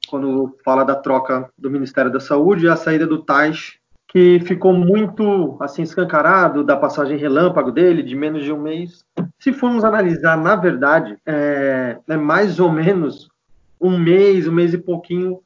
Quando 0.08 0.56
fala 0.64 0.84
da 0.84 0.94
troca 0.94 1.50
do 1.56 1.70
Ministério 1.70 2.12
da 2.12 2.20
Saúde 2.20 2.66
e 2.66 2.68
a 2.68 2.76
saída 2.76 3.06
do 3.06 3.22
Tais 3.22 3.79
que 4.10 4.40
ficou 4.40 4.72
muito 4.72 5.56
assim 5.60 5.82
escancarado 5.82 6.64
da 6.64 6.76
passagem 6.76 7.16
relâmpago 7.16 7.70
dele 7.70 8.02
de 8.02 8.16
menos 8.16 8.42
de 8.42 8.52
um 8.52 8.60
mês. 8.60 9.04
Se 9.38 9.52
formos 9.52 9.84
analisar, 9.84 10.36
na 10.36 10.56
verdade, 10.56 11.16
é, 11.24 11.96
é 12.08 12.16
mais 12.16 12.58
ou 12.58 12.72
menos 12.72 13.28
um 13.80 13.96
mês, 13.96 14.48
um 14.48 14.52
mês 14.52 14.74
e 14.74 14.78
pouquinho 14.78 15.40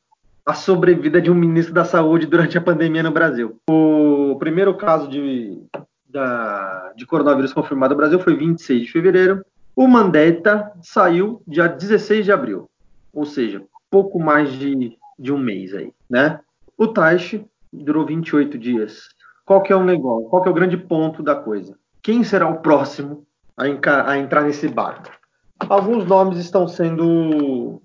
a 0.46 0.54
sobrevida 0.54 1.20
de 1.20 1.30
um 1.30 1.34
ministro 1.34 1.74
da 1.74 1.84
Saúde 1.84 2.26
durante 2.26 2.56
a 2.56 2.60
pandemia 2.60 3.02
no 3.02 3.10
Brasil. 3.10 3.58
O 3.68 4.36
primeiro 4.38 4.74
caso 4.76 5.08
de, 5.08 5.62
da, 6.08 6.92
de 6.96 7.04
coronavírus 7.04 7.52
confirmado 7.52 7.94
no 7.94 7.98
Brasil 7.98 8.18
foi 8.18 8.34
26 8.34 8.82
de 8.82 8.92
fevereiro. 8.92 9.44
O 9.76 9.86
Mandetta 9.86 10.72
saiu 10.80 11.42
dia 11.46 11.68
16 11.68 12.24
de 12.24 12.32
abril, 12.32 12.68
ou 13.12 13.26
seja, 13.26 13.62
pouco 13.90 14.18
mais 14.18 14.52
de, 14.52 14.96
de 15.18 15.32
um 15.32 15.38
mês 15.38 15.74
aí, 15.74 15.92
né? 16.08 16.40
O 16.78 16.88
Taishi 16.88 17.44
durou 17.82 18.06
28 18.06 18.58
dias. 18.58 19.08
Qual 19.44 19.62
que 19.62 19.72
é 19.72 19.76
o 19.76 19.84
negócio? 19.84 20.28
Qual 20.28 20.42
que 20.42 20.48
é 20.48 20.52
o 20.52 20.54
grande 20.54 20.76
ponto 20.76 21.22
da 21.22 21.34
coisa? 21.34 21.76
Quem 22.02 22.22
será 22.22 22.48
o 22.48 22.60
próximo 22.60 23.26
a, 23.56 23.64
a 24.10 24.18
entrar 24.18 24.42
nesse 24.42 24.68
barco? 24.68 25.10
Alguns 25.58 26.06
nomes 26.06 26.38
estão 26.38 26.66
sendo 26.66 27.80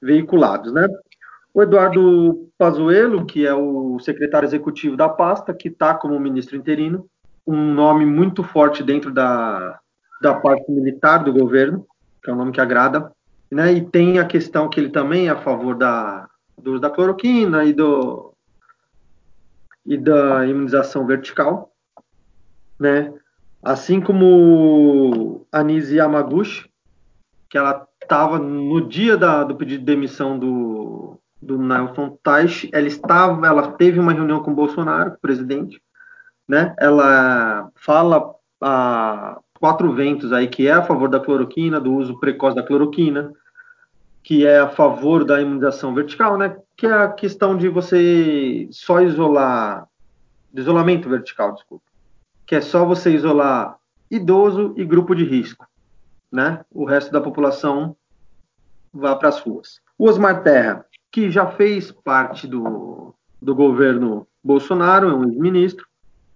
veiculados, 0.00 0.72
né? 0.72 0.86
O 1.52 1.62
Eduardo 1.62 2.48
Pazuello, 2.58 3.24
que 3.24 3.46
é 3.46 3.54
o 3.54 3.98
secretário 4.00 4.46
executivo 4.46 4.96
da 4.96 5.08
pasta, 5.08 5.54
que 5.54 5.68
está 5.68 5.94
como 5.94 6.18
ministro 6.18 6.56
interino, 6.56 7.08
um 7.46 7.72
nome 7.72 8.04
muito 8.04 8.42
forte 8.42 8.82
dentro 8.82 9.12
da, 9.12 9.78
da 10.20 10.34
parte 10.34 10.70
militar 10.70 11.22
do 11.22 11.32
governo, 11.32 11.86
que 12.22 12.30
é 12.30 12.32
um 12.32 12.36
nome 12.36 12.52
que 12.52 12.60
agrada, 12.60 13.12
né? 13.50 13.72
E 13.72 13.80
tem 13.80 14.18
a 14.18 14.24
questão 14.24 14.68
que 14.68 14.80
ele 14.80 14.90
também 14.90 15.28
é 15.28 15.30
a 15.30 15.40
favor 15.40 15.76
da, 15.76 16.28
do, 16.60 16.80
da 16.80 16.90
cloroquina 16.90 17.64
e, 17.64 17.72
do, 17.72 18.33
e 19.84 19.96
da 19.96 20.46
imunização 20.46 21.06
vertical, 21.06 21.72
né? 22.78 23.12
Assim 23.62 24.00
como 24.00 25.46
a 25.50 25.62
Nise 25.62 25.96
Yamaguchi, 25.96 26.68
que 27.48 27.56
ela 27.56 27.86
estava 28.02 28.38
no 28.38 28.88
dia 28.88 29.16
da, 29.16 29.44
do 29.44 29.56
pedido 29.56 29.80
de 29.80 29.86
demissão 29.86 30.38
do, 30.38 31.18
do 31.40 31.58
Nelson 31.58 32.18
Teich, 32.22 32.68
ela 32.72 32.86
estava, 32.86 33.46
ela 33.46 33.72
teve 33.72 33.98
uma 33.98 34.12
reunião 34.12 34.42
com 34.42 34.50
o 34.50 34.54
Bolsonaro, 34.54 35.10
o 35.12 35.20
presidente, 35.20 35.80
né? 36.48 36.74
Ela 36.78 37.70
fala 37.74 38.34
a 38.60 39.38
quatro 39.58 39.92
ventos 39.94 40.32
aí 40.32 40.46
que 40.48 40.66
é 40.66 40.72
a 40.72 40.82
favor 40.82 41.08
da 41.08 41.20
cloroquina, 41.20 41.80
do 41.80 41.94
uso 41.94 42.18
precoce 42.20 42.56
da 42.56 42.62
cloroquina, 42.62 43.32
que 44.24 44.46
é 44.46 44.58
a 44.58 44.68
favor 44.70 45.22
da 45.22 45.40
imunização 45.40 45.94
vertical, 45.94 46.38
né? 46.38 46.56
Que 46.74 46.86
é 46.86 46.92
a 46.92 47.08
questão 47.08 47.56
de 47.56 47.68
você 47.68 48.66
só 48.72 49.02
isolar, 49.02 49.86
de 50.50 50.62
isolamento 50.62 51.10
vertical, 51.10 51.52
desculpa, 51.52 51.84
que 52.46 52.54
é 52.54 52.60
só 52.62 52.86
você 52.86 53.14
isolar 53.14 53.76
idoso 54.10 54.72
e 54.78 54.84
grupo 54.84 55.14
de 55.14 55.24
risco, 55.24 55.66
né? 56.32 56.64
O 56.72 56.86
resto 56.86 57.12
da 57.12 57.20
população 57.20 57.94
vá 58.92 59.14
para 59.14 59.28
as 59.28 59.40
ruas. 59.40 59.80
O 59.98 60.08
Osmar 60.08 60.42
Terra, 60.42 60.86
que 61.12 61.30
já 61.30 61.46
fez 61.46 61.92
parte 61.92 62.46
do, 62.46 63.14
do 63.42 63.54
governo 63.54 64.26
Bolsonaro, 64.42 65.10
é 65.10 65.14
um 65.14 65.24
ex-ministro, 65.24 65.86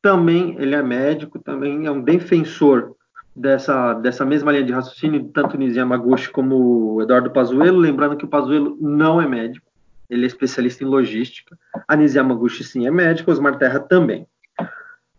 também 0.02 0.56
ele 0.58 0.74
é 0.74 0.82
médico, 0.82 1.38
também 1.38 1.86
é 1.86 1.90
um 1.90 2.02
defensor 2.02 2.94
dessa, 3.38 3.94
dessa 3.94 4.24
mesma 4.24 4.52
linha 4.52 4.64
de 4.64 4.72
raciocínio, 4.72 5.30
tanto 5.32 5.56
Nizia 5.56 5.82
Yamaguchi 5.82 6.30
como 6.30 7.00
Eduardo 7.02 7.30
Pazuello, 7.30 7.78
lembrando 7.78 8.16
que 8.16 8.24
o 8.24 8.28
Pazuello 8.28 8.76
não 8.80 9.20
é 9.20 9.26
médico, 9.26 9.66
ele 10.10 10.24
é 10.24 10.26
especialista 10.26 10.84
em 10.84 10.86
logística. 10.86 11.58
A 11.86 11.96
Nizia 11.96 12.20
Yamaguchi 12.20 12.64
sim 12.64 12.86
é 12.86 12.90
médico, 12.90 13.30
Osmar 13.30 13.56
Terra 13.56 13.80
também. 13.80 14.26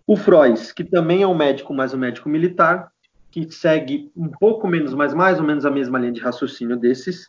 O 0.06 0.18
Frois, 0.18 0.72
que 0.72 0.84
também 0.84 1.22
é 1.22 1.28
um 1.28 1.36
médico, 1.36 1.74
mas 1.74 1.94
um 1.94 1.98
médico 1.98 2.28
militar, 2.28 2.92
que 3.32 3.52
segue 3.52 4.12
um 4.16 4.28
pouco 4.28 4.68
menos, 4.68 4.94
mas 4.94 5.14
mais 5.14 5.40
ou 5.40 5.46
menos 5.46 5.66
a 5.66 5.72
mesma 5.72 6.00
linha 6.00 6.12
de 6.12 6.20
raciocínio 6.20 6.76
desses, 6.76 7.26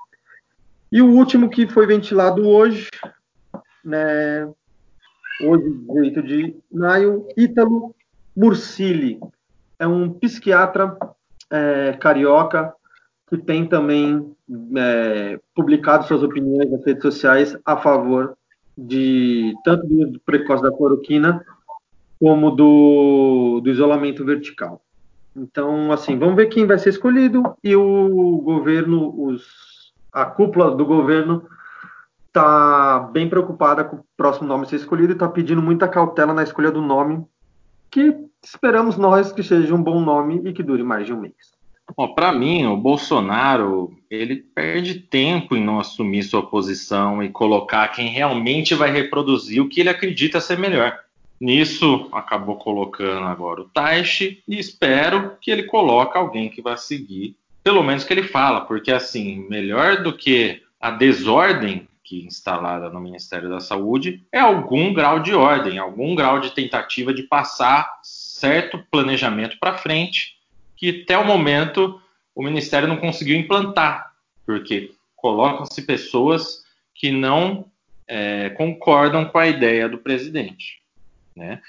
e 0.91 1.01
o 1.01 1.07
último 1.07 1.49
que 1.49 1.69
foi 1.69 1.87
ventilado 1.87 2.49
hoje, 2.49 2.89
né, 3.85 4.45
hoje, 5.43 5.71
18 5.89 6.23
de 6.23 6.57
maio, 6.73 7.29
Ítalo 7.37 7.95
Mursili. 8.37 9.21
É 9.81 9.87
um 9.89 10.13
psiquiatra 10.13 10.97
é, 11.51 11.95
carioca 11.95 12.73
que 13.29 13.37
tem 13.37 13.67
também 13.67 14.33
é, 14.77 15.41
publicado 15.55 16.05
suas 16.05 16.23
opiniões 16.23 16.71
nas 16.71 16.85
redes 16.85 17.03
sociais 17.03 17.57
a 17.65 17.77
favor 17.77 18.37
de 18.77 19.55
tanto 19.65 19.87
do 19.87 20.21
precoce 20.21 20.63
da 20.63 20.71
cloroquina 20.71 21.45
como 22.19 22.51
do, 22.51 23.61
do 23.63 23.71
isolamento 23.71 24.25
vertical. 24.25 24.83
Então, 25.35 25.91
assim, 25.93 26.19
vamos 26.19 26.37
ver 26.37 26.47
quem 26.47 26.67
vai 26.67 26.79
ser 26.79 26.91
escolhido 26.91 27.43
e 27.63 27.75
o 27.75 28.39
governo, 28.43 29.15
os 29.17 29.71
a 30.13 30.25
cúpula 30.27 30.73
do 30.73 30.85
governo 30.85 31.47
está 32.27 32.99
bem 33.13 33.29
preocupada 33.29 33.85
com 33.85 33.97
o 33.97 34.05
próximo 34.17 34.49
nome 34.49 34.67
ser 34.67 34.77
escolhido 34.77 35.13
e 35.13 35.15
está 35.15 35.29
pedindo 35.29 35.63
muita 35.63 35.89
cautela 35.89 36.35
na 36.35 36.43
escolha 36.43 36.71
do 36.71 36.81
nome, 36.81 37.25
que 37.91 38.17
esperamos 38.43 38.97
nós 38.97 39.33
que 39.33 39.43
seja 39.43 39.75
um 39.75 39.83
bom 39.83 40.01
nome 40.01 40.41
e 40.45 40.53
que 40.53 40.63
dure 40.63 40.83
mais 40.83 41.07
de 41.07 41.13
um 41.13 41.21
mês. 41.21 41.35
Para 42.15 42.33
mim, 42.33 42.67
o 42.67 42.77
Bolsonaro 42.77 43.93
ele 44.09 44.37
perde 44.37 44.95
tempo 44.95 45.57
em 45.57 45.65
não 45.65 45.81
assumir 45.81 46.23
sua 46.23 46.47
posição 46.47 47.23
e 47.23 47.29
colocar 47.29 47.89
quem 47.89 48.09
realmente 48.09 48.75
vai 48.75 48.91
reproduzir 48.91 49.61
o 49.61 49.69
que 49.69 49.81
ele 49.81 49.89
acredita 49.89 50.41
ser 50.41 50.59
melhor. 50.59 50.97
Nisso, 51.41 52.09
acabou 52.13 52.57
colocando 52.57 53.27
agora 53.27 53.63
o 53.63 53.69
Taishi 53.69 54.43
e 54.47 54.59
espero 54.59 55.37
que 55.41 55.51
ele 55.51 55.65
coloque 55.65 56.17
alguém 56.17 56.49
que 56.49 56.63
vai 56.63 56.77
seguir 56.77 57.35
pelo 57.63 57.83
menos 57.83 58.05
que 58.05 58.13
ele 58.13 58.23
fala, 58.23 58.63
porque 58.63 58.91
assim, 58.91 59.47
melhor 59.49 60.03
do 60.03 60.17
que 60.17 60.63
a 60.81 60.91
desordem 60.91 61.87
que 62.03 62.25
instalada 62.25 62.89
no 62.89 63.01
Ministério 63.01 63.49
da 63.49 63.61
Saúde 63.61 64.25
é 64.33 64.41
algum 64.41 64.93
grau 64.93 65.21
de 65.21 65.35
ordem, 65.35 65.79
algum 65.79 66.15
grau 66.15 66.41
de 66.41 66.51
tentativa 66.51 67.15
de 67.15 67.23
passar 67.23 68.01
certo 68.41 68.83
planejamento 68.91 69.59
para 69.61 69.79
frente, 69.79 70.37
que 70.75 71.03
até 71.03 71.17
o 71.19 71.25
momento 71.25 72.01
o 72.35 72.43
Ministério 72.43 72.89
não 72.89 72.97
conseguiu 72.97 73.37
implantar, 73.37 74.15
porque 74.47 74.93
colocam-se 75.15 75.83
pessoas 75.83 76.65
que 76.95 77.13
não 77.13 77.67
é, 78.09 78.51
concordam 78.51 79.27
com 79.27 79.39
a 79.39 79.47
ideia 79.47 79.89
do 79.89 79.99
presidente, 79.99 80.81
né? 81.37 81.61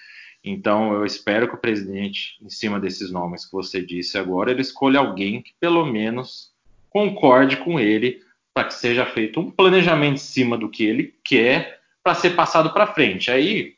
Então, 0.44 0.94
eu 0.94 1.06
espero 1.06 1.48
que 1.48 1.54
o 1.54 1.60
presidente, 1.60 2.38
em 2.42 2.50
cima 2.50 2.80
desses 2.80 3.12
nomes 3.12 3.46
que 3.46 3.52
você 3.52 3.80
disse 3.80 4.18
agora, 4.18 4.50
ele 4.50 4.62
escolha 4.62 5.00
alguém 5.00 5.40
que 5.40 5.54
pelo 5.60 5.86
menos 5.86 6.52
concorde 6.90 7.58
com 7.58 7.80
ele 7.80 8.24
para 8.54 8.68
que 8.68 8.74
seja 8.74 9.06
feito 9.06 9.40
um 9.40 9.52
planejamento 9.52 10.16
em 10.16 10.18
cima 10.18 10.58
do 10.58 10.68
que 10.68 10.84
ele 10.84 11.14
quer 11.24 11.80
para 12.04 12.16
ser 12.16 12.32
passado 12.32 12.74
para 12.74 12.88
frente. 12.88 13.30
Aí, 13.30 13.76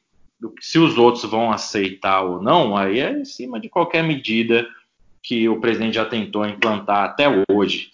se 0.60 0.80
os 0.80 0.98
outros 0.98 1.24
vão 1.24 1.52
aceitar 1.52 2.22
ou 2.22 2.42
não, 2.42 2.76
aí 2.76 3.00
é 3.00 3.12
em 3.12 3.26
cima 3.26 3.60
de 3.60 3.70
qualquer 3.70 4.04
medida 4.04 4.68
que 5.22 5.48
o 5.48 5.60
presidente 5.60 5.96
já 5.96 6.06
tentou 6.06 6.46
implantar 6.46 7.06
até 7.06 7.26
hoje. 7.50 7.92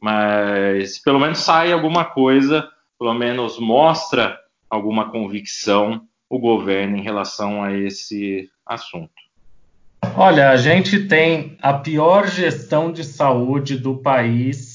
Mas 0.00 0.98
pelo 0.98 1.20
menos 1.20 1.38
sai 1.38 1.72
alguma 1.72 2.04
coisa, 2.04 2.68
pelo 2.98 3.14
menos 3.14 3.58
mostra 3.58 4.38
alguma 4.68 5.10
convicção 5.10 6.02
o 6.28 6.38
governo 6.38 6.96
em 6.96 7.02
relação 7.02 7.62
a 7.62 7.72
esse 7.76 8.50
assunto? 8.66 9.12
Olha, 10.16 10.50
a 10.50 10.56
gente 10.56 11.06
tem 11.06 11.56
a 11.62 11.74
pior 11.74 12.26
gestão 12.26 12.90
de 12.90 13.04
saúde 13.04 13.76
do 13.76 13.96
país, 13.96 14.71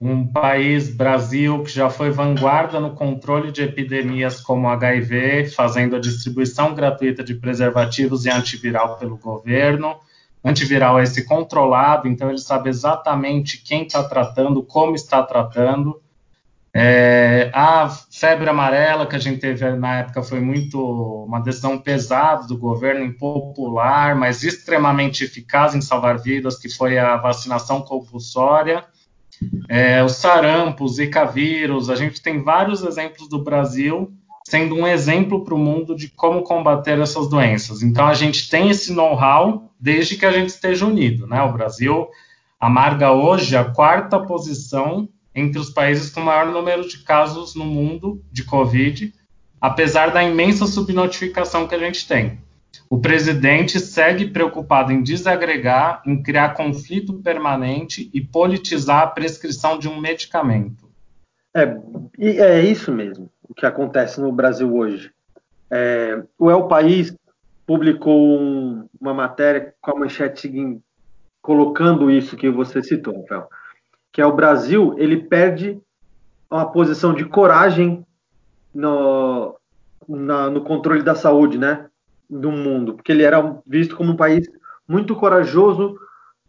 um 0.00 0.26
país, 0.26 0.88
Brasil, 0.88 1.62
que 1.62 1.70
já 1.70 1.90
foi 1.90 2.10
vanguarda 2.10 2.80
no 2.80 2.94
controle 2.94 3.52
de 3.52 3.62
epidemias 3.62 4.40
como 4.40 4.66
HIV, 4.68 5.50
fazendo 5.50 5.94
a 5.94 6.00
distribuição 6.00 6.74
gratuita 6.74 7.22
de 7.22 7.34
preservativos 7.34 8.24
e 8.24 8.30
antiviral 8.30 8.96
pelo 8.96 9.18
governo. 9.18 10.00
Antiviral 10.42 10.98
é 10.98 11.02
esse 11.02 11.26
controlado, 11.26 12.08
então 12.08 12.30
ele 12.30 12.38
sabe 12.38 12.70
exatamente 12.70 13.58
quem 13.58 13.82
está 13.82 14.02
tratando, 14.02 14.62
como 14.62 14.94
está 14.94 15.22
tratando. 15.22 16.00
É, 16.72 17.50
a 17.52 17.88
febre 17.88 18.48
amarela 18.48 19.06
que 19.06 19.16
a 19.16 19.18
gente 19.18 19.40
teve 19.40 19.68
na 19.72 19.98
época 19.98 20.22
foi 20.22 20.40
muito 20.40 20.80
uma 21.26 21.40
decisão 21.40 21.76
pesada 21.78 22.46
do 22.46 22.56
governo, 22.56 23.04
impopular, 23.04 24.16
mas 24.16 24.44
extremamente 24.44 25.24
eficaz 25.24 25.74
em 25.74 25.82
salvar 25.82 26.18
vidas, 26.18 26.58
que 26.58 26.70
foi 26.70 26.96
a 26.96 27.18
vacinação 27.18 27.82
compulsória. 27.82 28.82
É, 29.68 30.02
o 30.02 30.08
sarampo, 30.08 30.84
o 30.84 30.88
zika 30.88 31.24
vírus, 31.24 31.88
a 31.88 31.96
gente 31.96 32.20
tem 32.20 32.42
vários 32.42 32.82
exemplos 32.82 33.28
do 33.28 33.42
Brasil 33.42 34.12
sendo 34.44 34.74
um 34.74 34.86
exemplo 34.86 35.44
para 35.44 35.54
o 35.54 35.58
mundo 35.58 35.94
de 35.94 36.08
como 36.08 36.42
combater 36.42 36.98
essas 36.98 37.28
doenças. 37.28 37.82
Então 37.82 38.06
a 38.06 38.14
gente 38.14 38.50
tem 38.50 38.70
esse 38.70 38.92
know-how 38.92 39.72
desde 39.78 40.16
que 40.16 40.26
a 40.26 40.32
gente 40.32 40.48
esteja 40.48 40.86
unido, 40.86 41.26
né? 41.26 41.40
O 41.42 41.52
Brasil 41.52 42.08
amarga 42.58 43.12
hoje 43.12 43.56
a 43.56 43.64
quarta 43.64 44.18
posição 44.18 45.08
entre 45.34 45.58
os 45.58 45.70
países 45.70 46.10
com 46.10 46.20
maior 46.20 46.46
número 46.46 46.86
de 46.86 46.98
casos 46.98 47.54
no 47.54 47.64
mundo 47.64 48.22
de 48.32 48.44
Covid, 48.44 49.14
apesar 49.60 50.10
da 50.10 50.22
imensa 50.22 50.66
subnotificação 50.66 51.66
que 51.66 51.74
a 51.74 51.78
gente 51.78 52.06
tem. 52.06 52.38
O 52.88 52.98
presidente 52.98 53.78
segue 53.78 54.28
preocupado 54.28 54.92
em 54.92 55.02
desagregar, 55.02 56.02
em 56.04 56.22
criar 56.22 56.54
conflito 56.54 57.14
permanente 57.14 58.10
e 58.12 58.20
politizar 58.20 59.02
a 59.02 59.06
prescrição 59.06 59.78
de 59.78 59.88
um 59.88 60.00
medicamento. 60.00 60.88
É, 61.54 61.76
é 62.18 62.60
isso 62.60 62.92
mesmo 62.92 63.30
o 63.48 63.54
que 63.54 63.66
acontece 63.66 64.20
no 64.20 64.30
Brasil 64.32 64.74
hoje. 64.74 65.10
É, 65.70 66.22
o 66.38 66.50
El 66.50 66.68
País 66.68 67.14
publicou 67.66 68.40
um, 68.40 68.88
uma 69.00 69.14
matéria 69.14 69.74
com 69.80 69.92
a 69.92 69.98
manchete 70.00 70.80
colocando 71.42 72.10
isso 72.10 72.36
que 72.36 72.50
você 72.50 72.82
citou, 72.82 73.22
Rafael 73.22 73.48
que 74.12 74.20
é 74.20 74.26
o 74.26 74.34
Brasil, 74.34 74.94
ele 74.98 75.16
perde 75.16 75.80
uma 76.50 76.70
posição 76.70 77.14
de 77.14 77.24
coragem 77.24 78.04
no, 78.74 79.56
na, 80.08 80.50
no 80.50 80.62
controle 80.62 81.02
da 81.02 81.14
saúde, 81.14 81.58
né, 81.58 81.88
do 82.30 82.50
mundo, 82.50 82.94
porque 82.94 83.10
ele 83.10 83.22
era 83.22 83.58
visto 83.66 83.96
como 83.96 84.12
um 84.12 84.16
país 84.16 84.48
muito 84.86 85.16
corajoso 85.16 85.98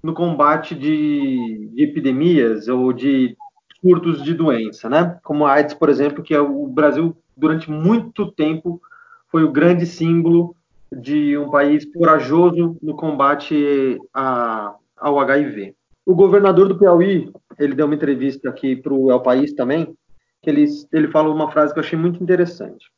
no 0.03 0.13
combate 0.13 0.75
de, 0.75 1.69
de 1.73 1.83
epidemias 1.83 2.67
ou 2.67 2.93
de 2.93 3.35
surtos 3.81 4.23
de 4.23 4.33
doença, 4.33 4.89
né? 4.89 5.19
Como 5.23 5.45
a 5.45 5.53
AIDS, 5.53 5.73
por 5.73 5.89
exemplo, 5.89 6.23
que 6.23 6.33
é 6.33 6.39
o 6.39 6.67
Brasil 6.67 7.15
durante 7.35 7.69
muito 7.69 8.31
tempo 8.31 8.81
foi 9.29 9.43
o 9.43 9.51
grande 9.51 9.85
símbolo 9.85 10.55
de 10.91 11.37
um 11.37 11.49
país 11.49 11.85
corajoso 11.85 12.77
no 12.81 12.95
combate 12.95 13.97
a, 14.13 14.75
ao 14.97 15.19
HIV. 15.19 15.73
O 16.05 16.13
governador 16.13 16.67
do 16.67 16.77
Piauí, 16.77 17.31
ele 17.57 17.73
deu 17.73 17.85
uma 17.85 17.95
entrevista 17.95 18.49
aqui 18.49 18.75
para 18.75 18.93
o 18.93 19.09
El 19.09 19.21
País 19.21 19.53
também, 19.53 19.95
que 20.41 20.49
ele, 20.49 20.65
ele 20.91 21.07
falou 21.07 21.33
uma 21.33 21.51
frase 21.51 21.73
que 21.73 21.79
eu 21.79 21.83
achei 21.83 21.97
muito 21.97 22.21
interessante. 22.21 22.91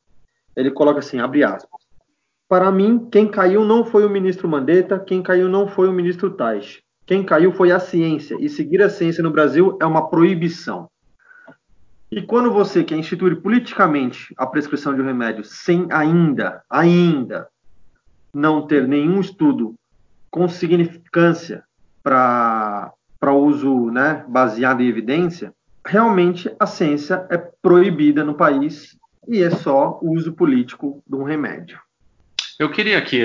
Ele 0.56 0.72
coloca 0.72 1.00
assim, 1.00 1.20
abre 1.20 1.44
aspas, 1.44 1.83
para 2.54 2.72
mim, 2.72 3.08
quem 3.12 3.28
caiu 3.28 3.66
não 3.66 3.84
foi 3.84 4.06
o 4.06 4.10
ministro 4.12 4.48
Mandetta, 4.48 5.00
quem 5.00 5.24
caiu 5.24 5.50
não 5.50 5.68
foi 5.68 5.88
o 5.88 5.92
ministro 5.92 6.30
Tais. 6.30 6.84
Quem 7.04 7.24
caiu 7.24 7.52
foi 7.52 7.72
a 7.72 7.80
ciência, 7.80 8.38
e 8.40 8.48
seguir 8.48 8.80
a 8.84 8.92
ciência 8.92 9.24
no 9.24 9.32
Brasil 9.32 9.76
é 9.82 9.86
uma 9.88 10.08
proibição. 10.08 10.88
E 12.12 12.22
quando 12.22 12.54
você 12.54 12.84
quer 12.84 12.96
instituir 12.96 13.42
politicamente 13.42 14.36
a 14.38 14.46
prescrição 14.46 14.94
de 14.94 15.02
um 15.02 15.06
remédio 15.06 15.44
sem 15.44 15.88
ainda, 15.90 16.62
ainda 16.70 17.48
não 18.32 18.68
ter 18.68 18.88
nenhum 18.88 19.20
estudo 19.20 19.74
com 20.30 20.48
significância 20.48 21.64
para 22.04 22.94
uso 23.34 23.90
né, 23.90 24.24
baseado 24.28 24.82
em 24.82 24.88
evidência, 24.88 25.52
realmente 25.84 26.56
a 26.60 26.68
ciência 26.68 27.26
é 27.32 27.38
proibida 27.64 28.24
no 28.24 28.36
país 28.36 28.96
e 29.28 29.42
é 29.42 29.50
só 29.50 29.98
o 30.04 30.14
uso 30.14 30.34
político 30.34 31.02
de 31.08 31.16
um 31.16 31.24
remédio. 31.24 31.82
Eu 32.60 32.70
queria 32.70 32.98
aqui, 32.98 33.22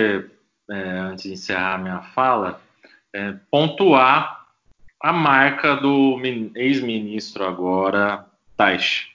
é, 0.70 0.74
antes 0.74 1.24
de 1.24 1.32
encerrar 1.32 1.78
minha 1.78 2.00
fala, 2.00 2.60
é, 3.12 3.34
pontuar 3.50 4.46
a 5.00 5.12
marca 5.12 5.76
do 5.76 6.20
ex-ministro 6.54 7.44
agora, 7.44 8.26
Taish. 8.56 9.08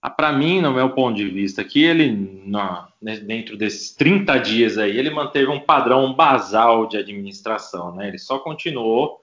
Ah, 0.00 0.10
Para 0.10 0.32
mim, 0.32 0.60
no 0.60 0.72
meu 0.72 0.90
ponto 0.90 1.16
de 1.16 1.28
vista, 1.28 1.62
que 1.62 1.82
ele, 1.82 2.10
no, 2.10 2.88
dentro 3.00 3.56
desses 3.56 3.94
30 3.94 4.38
dias 4.38 4.76
aí, 4.76 4.96
ele 4.98 5.10
manteve 5.10 5.48
um 5.48 5.60
padrão 5.60 6.12
basal 6.12 6.88
de 6.88 6.96
administração, 6.96 7.94
né? 7.94 8.08
Ele 8.08 8.18
só 8.18 8.38
continuou 8.40 9.22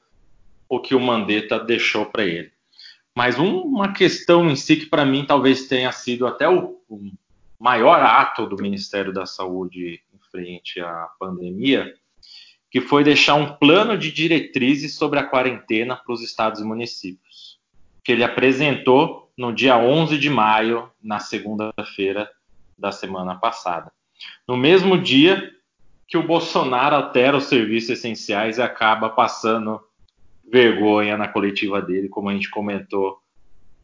o 0.70 0.80
que 0.80 0.96
o 0.96 1.00
Mandetta 1.00 1.60
deixou 1.60 2.06
para 2.06 2.24
ele. 2.24 2.52
Mas 3.14 3.38
um, 3.38 3.60
uma 3.62 3.92
questão 3.92 4.50
em 4.50 4.56
si 4.56 4.78
que 4.78 4.86
para 4.86 5.06
mim 5.06 5.26
talvez 5.26 5.68
tenha 5.68 5.92
sido 5.92 6.26
até 6.26 6.48
o, 6.48 6.80
o 6.88 7.12
maior 7.60 8.02
ato 8.02 8.46
do 8.46 8.62
Ministério 8.62 9.12
da 9.12 9.26
Saúde 9.26 10.02
em 10.14 10.32
frente 10.32 10.80
à 10.80 11.10
pandemia, 11.20 11.94
que 12.72 12.80
foi 12.80 13.04
deixar 13.04 13.36
um 13.36 13.54
plano 13.56 13.98
de 13.98 14.12
diretrizes 14.12 14.96
sobre 14.96 15.20
a 15.20 15.26
quarentena 15.26 15.96
para 15.96 16.14
os 16.14 16.22
estados 16.22 16.62
e 16.62 16.64
municípios, 16.64 17.60
que 18.04 18.12
ele 18.12 18.24
apresentou 18.24 19.32
no 19.38 19.54
dia 19.54 19.78
11 19.78 20.18
de 20.18 20.30
maio, 20.30 20.90
na 21.02 21.20
segunda-feira 21.20 22.30
da 22.78 22.92
semana 22.92 23.36
passada. 23.36 23.92
No 24.48 24.56
mesmo 24.56 24.98
dia 24.98 25.52
que 26.08 26.18
o 26.18 26.26
Bolsonaro 26.26 26.96
altera 26.96 27.38
os 27.38 27.46
serviços 27.46 27.92
essenciais 27.92 28.58
e 28.58 28.62
acaba 28.62 29.10
passando 29.10 29.80
vergonha 30.52 31.16
na 31.16 31.28
coletiva 31.28 31.82
dele, 31.82 32.10
como 32.10 32.30
a 32.30 32.34
gente 32.34 32.50
comentou 32.50 33.20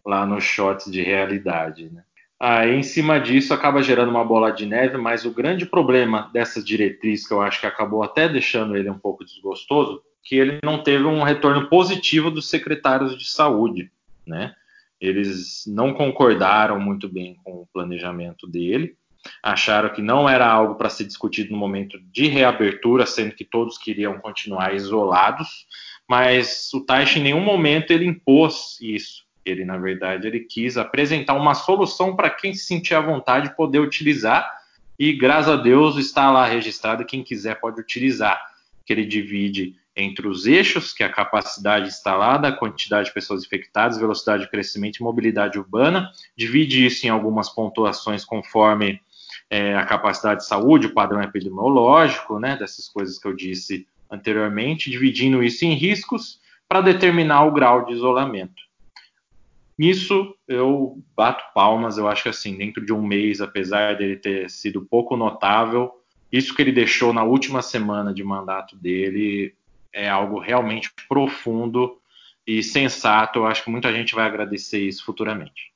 lá 0.04 0.26
nos 0.26 0.44
shots 0.44 0.92
de 0.92 1.02
realidade. 1.02 1.90
Né? 1.90 2.04
Aí, 2.48 2.76
em 2.76 2.84
cima 2.84 3.20
disso, 3.20 3.56
acaba 3.56 3.82
gerando 3.82 4.12
uma 4.12 4.24
bola 4.24 4.52
de 4.52 4.68
neve, 4.68 4.98
mas 4.98 5.26
o 5.26 5.32
grande 5.32 5.66
problema 5.66 6.30
dessa 6.32 6.62
diretriz, 6.62 7.28
que 7.28 7.34
eu 7.34 7.42
acho 7.42 7.60
que 7.60 7.66
acabou 7.66 8.04
até 8.04 8.30
deixando 8.30 8.78
ele 8.78 8.88
um 8.88 9.00
pouco 9.00 9.26
desgostoso, 9.26 10.00
que 10.24 10.36
ele 10.36 10.60
não 10.64 10.84
teve 10.84 11.06
um 11.06 11.24
retorno 11.24 11.68
positivo 11.68 12.30
dos 12.30 12.48
secretários 12.48 13.18
de 13.18 13.28
saúde, 13.28 13.92
né? 14.28 14.54
Eles 15.02 15.64
não 15.66 15.92
concordaram 15.92 16.80
muito 16.80 17.10
bem 17.10 17.36
com 17.44 17.64
o 17.64 17.68
planejamento 17.74 18.46
dele, 18.46 18.96
acharam 19.42 19.90
que 19.90 20.04
não 20.04 20.30
era 20.30 20.48
algo 20.48 20.76
para 20.76 20.88
ser 20.88 21.06
discutido 21.06 21.52
no 21.52 21.58
momento 21.58 21.98
de 22.12 22.28
reabertura, 22.28 23.08
sendo 23.08 23.34
que 23.34 23.44
todos 23.44 23.76
queriam 23.76 24.20
continuar 24.20 24.76
isolados, 24.76 25.66
mas 26.08 26.72
o 26.76 26.86
Taish 26.86 27.16
em 27.16 27.24
nenhum 27.24 27.42
momento 27.42 27.90
ele 27.90 28.06
impôs 28.06 28.78
isso. 28.80 29.25
Ele, 29.46 29.64
na 29.64 29.78
verdade, 29.78 30.28
ele 30.28 30.40
quis 30.40 30.76
apresentar 30.78 31.36
uma 31.36 31.54
solução 31.54 32.16
para 32.16 32.30
quem 32.30 32.54
se 32.54 32.66
sentir 32.66 32.96
à 32.96 33.02
vontade 33.02 33.56
poder 33.56 33.80
utilizar 33.80 34.50
e, 34.98 35.14
graças 35.14 35.50
a 35.50 35.56
Deus, 35.58 35.98
está 35.98 36.32
lá 36.32 36.46
registrado 36.46 37.06
quem 37.06 37.24
quiser 37.24 37.60
pode 37.60 37.80
utilizar, 37.80 38.42
que 38.86 38.94
ele 38.94 39.06
divide 39.06 39.76
entre 39.96 40.28
os 40.28 40.46
eixos, 40.46 40.92
que 40.92 41.04
é 41.04 41.06
a 41.06 41.12
capacidade 41.12 41.88
instalada, 41.88 42.48
a 42.48 42.52
quantidade 42.52 43.08
de 43.08 43.14
pessoas 43.14 43.44
infectadas, 43.44 43.98
velocidade 43.98 44.44
de 44.44 44.50
crescimento 44.50 44.98
e 44.98 45.04
mobilidade 45.04 45.58
urbana, 45.58 46.12
divide 46.36 46.86
isso 46.86 47.06
em 47.06 47.10
algumas 47.10 47.50
pontuações 47.50 48.26
conforme 48.26 49.00
é, 49.50 49.76
a 49.76 49.86
capacidade 49.86 50.42
de 50.42 50.48
saúde, 50.48 50.88
o 50.88 50.94
padrão 50.94 51.22
epidemiológico, 51.22 52.40
né, 52.40 52.58
dessas 52.58 52.90
coisas 52.90 53.18
que 53.18 53.28
eu 53.28 53.34
disse 53.34 53.88
anteriormente, 54.10 54.90
dividindo 54.90 55.44
isso 55.44 55.66
em 55.66 55.74
riscos 55.74 56.40
para 56.68 56.82
determinar 56.82 57.46
o 57.46 57.52
grau 57.52 57.86
de 57.86 57.94
isolamento. 57.94 58.65
Nisso 59.78 60.34
eu 60.48 60.98
bato 61.16 61.44
palmas, 61.54 61.98
eu 61.98 62.08
acho 62.08 62.24
que 62.24 62.30
assim, 62.30 62.58
dentro 62.58 62.86
de 62.86 62.94
um 62.94 63.02
mês, 63.02 63.42
apesar 63.42 63.98
dele 63.98 64.16
ter 64.16 64.50
sido 64.50 64.82
pouco 64.82 65.18
notável, 65.18 65.92
isso 66.32 66.56
que 66.56 66.62
ele 66.62 66.72
deixou 66.72 67.12
na 67.14 67.24
última 67.24 67.62
semana 67.62 68.14
de 68.14 68.24
mandato 68.24 68.76
dele 68.76 69.54
é 69.94 70.10
algo 70.10 70.40
realmente 70.40 70.92
profundo 71.08 71.98
e 72.46 72.62
sensato. 72.62 73.40
Eu 73.40 73.48
acho 73.48 73.64
que 73.64 73.70
muita 73.70 73.92
gente 73.92 74.14
vai 74.14 74.26
agradecer 74.26 74.80
isso 74.80 75.06
futuramente. 75.06 75.74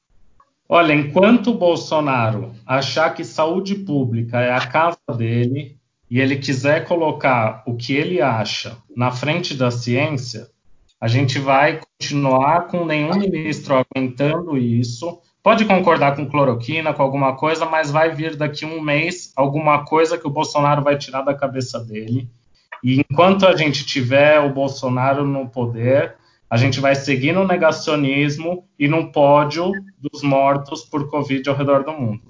Olha, 0.67 0.93
enquanto 0.93 1.51
o 1.51 1.57
Bolsonaro 1.57 2.53
achar 2.65 3.13
que 3.15 3.23
saúde 3.23 3.73
pública 3.73 4.39
é 4.39 4.51
a 4.51 4.67
casa 4.67 4.99
dele 5.17 5.77
e 6.09 6.19
ele 6.19 6.37
quiser 6.37 6.85
colocar 6.85 7.63
o 7.65 7.75
que 7.75 7.93
ele 7.93 8.21
acha 8.21 8.77
na 8.95 9.11
frente 9.11 9.55
da 9.55 9.71
ciência, 9.71 10.47
a 10.99 11.07
gente 11.07 11.39
vai 11.39 11.79
continuar 11.79 12.67
com 12.67 12.85
nenhum 12.85 13.17
ministro 13.17 13.75
aguentando 13.75 14.57
isso. 14.57 15.19
Pode 15.41 15.63
concordar 15.65 16.15
com 16.15 16.29
cloroquina, 16.29 16.93
com 16.93 17.01
alguma 17.01 17.35
coisa, 17.35 17.65
mas 17.65 17.89
vai 17.89 18.13
vir 18.13 18.35
daqui 18.35 18.65
um 18.65 18.81
mês 18.81 19.31
alguma 19.35 19.85
coisa 19.85 20.17
que 20.17 20.27
o 20.27 20.31
Bolsonaro 20.31 20.83
vai 20.83 20.97
tirar 20.97 21.21
da 21.21 21.33
cabeça 21.33 21.79
dele. 21.79 22.29
E 22.83 22.99
enquanto 22.99 23.47
a 23.47 23.55
gente 23.55 23.85
tiver 23.85 24.39
o 24.39 24.53
Bolsonaro 24.53 25.25
no 25.25 25.47
poder, 25.47 26.15
a 26.49 26.57
gente 26.57 26.79
vai 26.79 26.95
seguir 26.95 27.31
no 27.31 27.47
negacionismo 27.47 28.67
e 28.77 28.87
no 28.87 29.11
pódio 29.11 29.71
dos 29.97 30.21
mortos 30.21 30.83
por 30.83 31.09
Covid 31.09 31.47
ao 31.49 31.55
redor 31.55 31.83
do 31.83 31.93
mundo. 31.93 32.21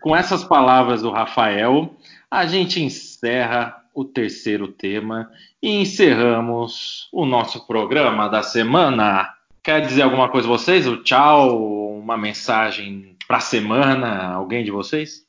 Com 0.00 0.14
essas 0.14 0.44
palavras 0.44 1.02
do 1.02 1.10
Rafael, 1.10 1.96
a 2.30 2.46
gente 2.46 2.80
encerra 2.80 3.76
o 3.94 4.04
terceiro 4.04 4.68
tema 4.68 5.30
e 5.64 5.80
encerramos 5.80 7.08
o 7.10 7.24
nosso 7.24 7.66
programa 7.66 8.28
da 8.28 8.42
semana. 8.42 9.30
Quer 9.62 9.80
dizer 9.80 10.02
alguma 10.02 10.28
coisa 10.28 10.46
vocês? 10.46 10.86
O 10.86 10.98
tchau, 10.98 11.96
uma 11.96 12.18
mensagem 12.18 13.16
para 13.26 13.38
a 13.38 13.40
semana, 13.40 14.34
alguém 14.34 14.62
de 14.62 14.70
vocês? 14.70 15.24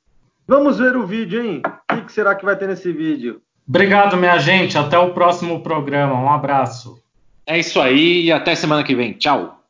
Vamos 0.45 0.77
ver 0.77 0.97
o 0.97 1.07
vídeo, 1.07 1.41
hein? 1.41 1.61
O 1.89 2.01
que 2.01 2.11
será 2.11 2.35
que 2.35 2.43
vai 2.43 2.57
ter 2.57 2.67
nesse 2.67 2.91
vídeo? 2.91 3.41
Obrigado, 3.65 4.17
minha 4.17 4.37
gente. 4.37 4.77
Até 4.77 4.99
o 4.99 5.13
próximo 5.13 5.61
programa. 5.61 6.19
Um 6.19 6.29
abraço. 6.29 7.01
É 7.47 7.57
isso 7.57 7.79
aí 7.79 8.25
e 8.25 8.31
até 8.33 8.55
semana 8.55 8.83
que 8.83 8.93
vem. 8.93 9.13
Tchau. 9.13 9.64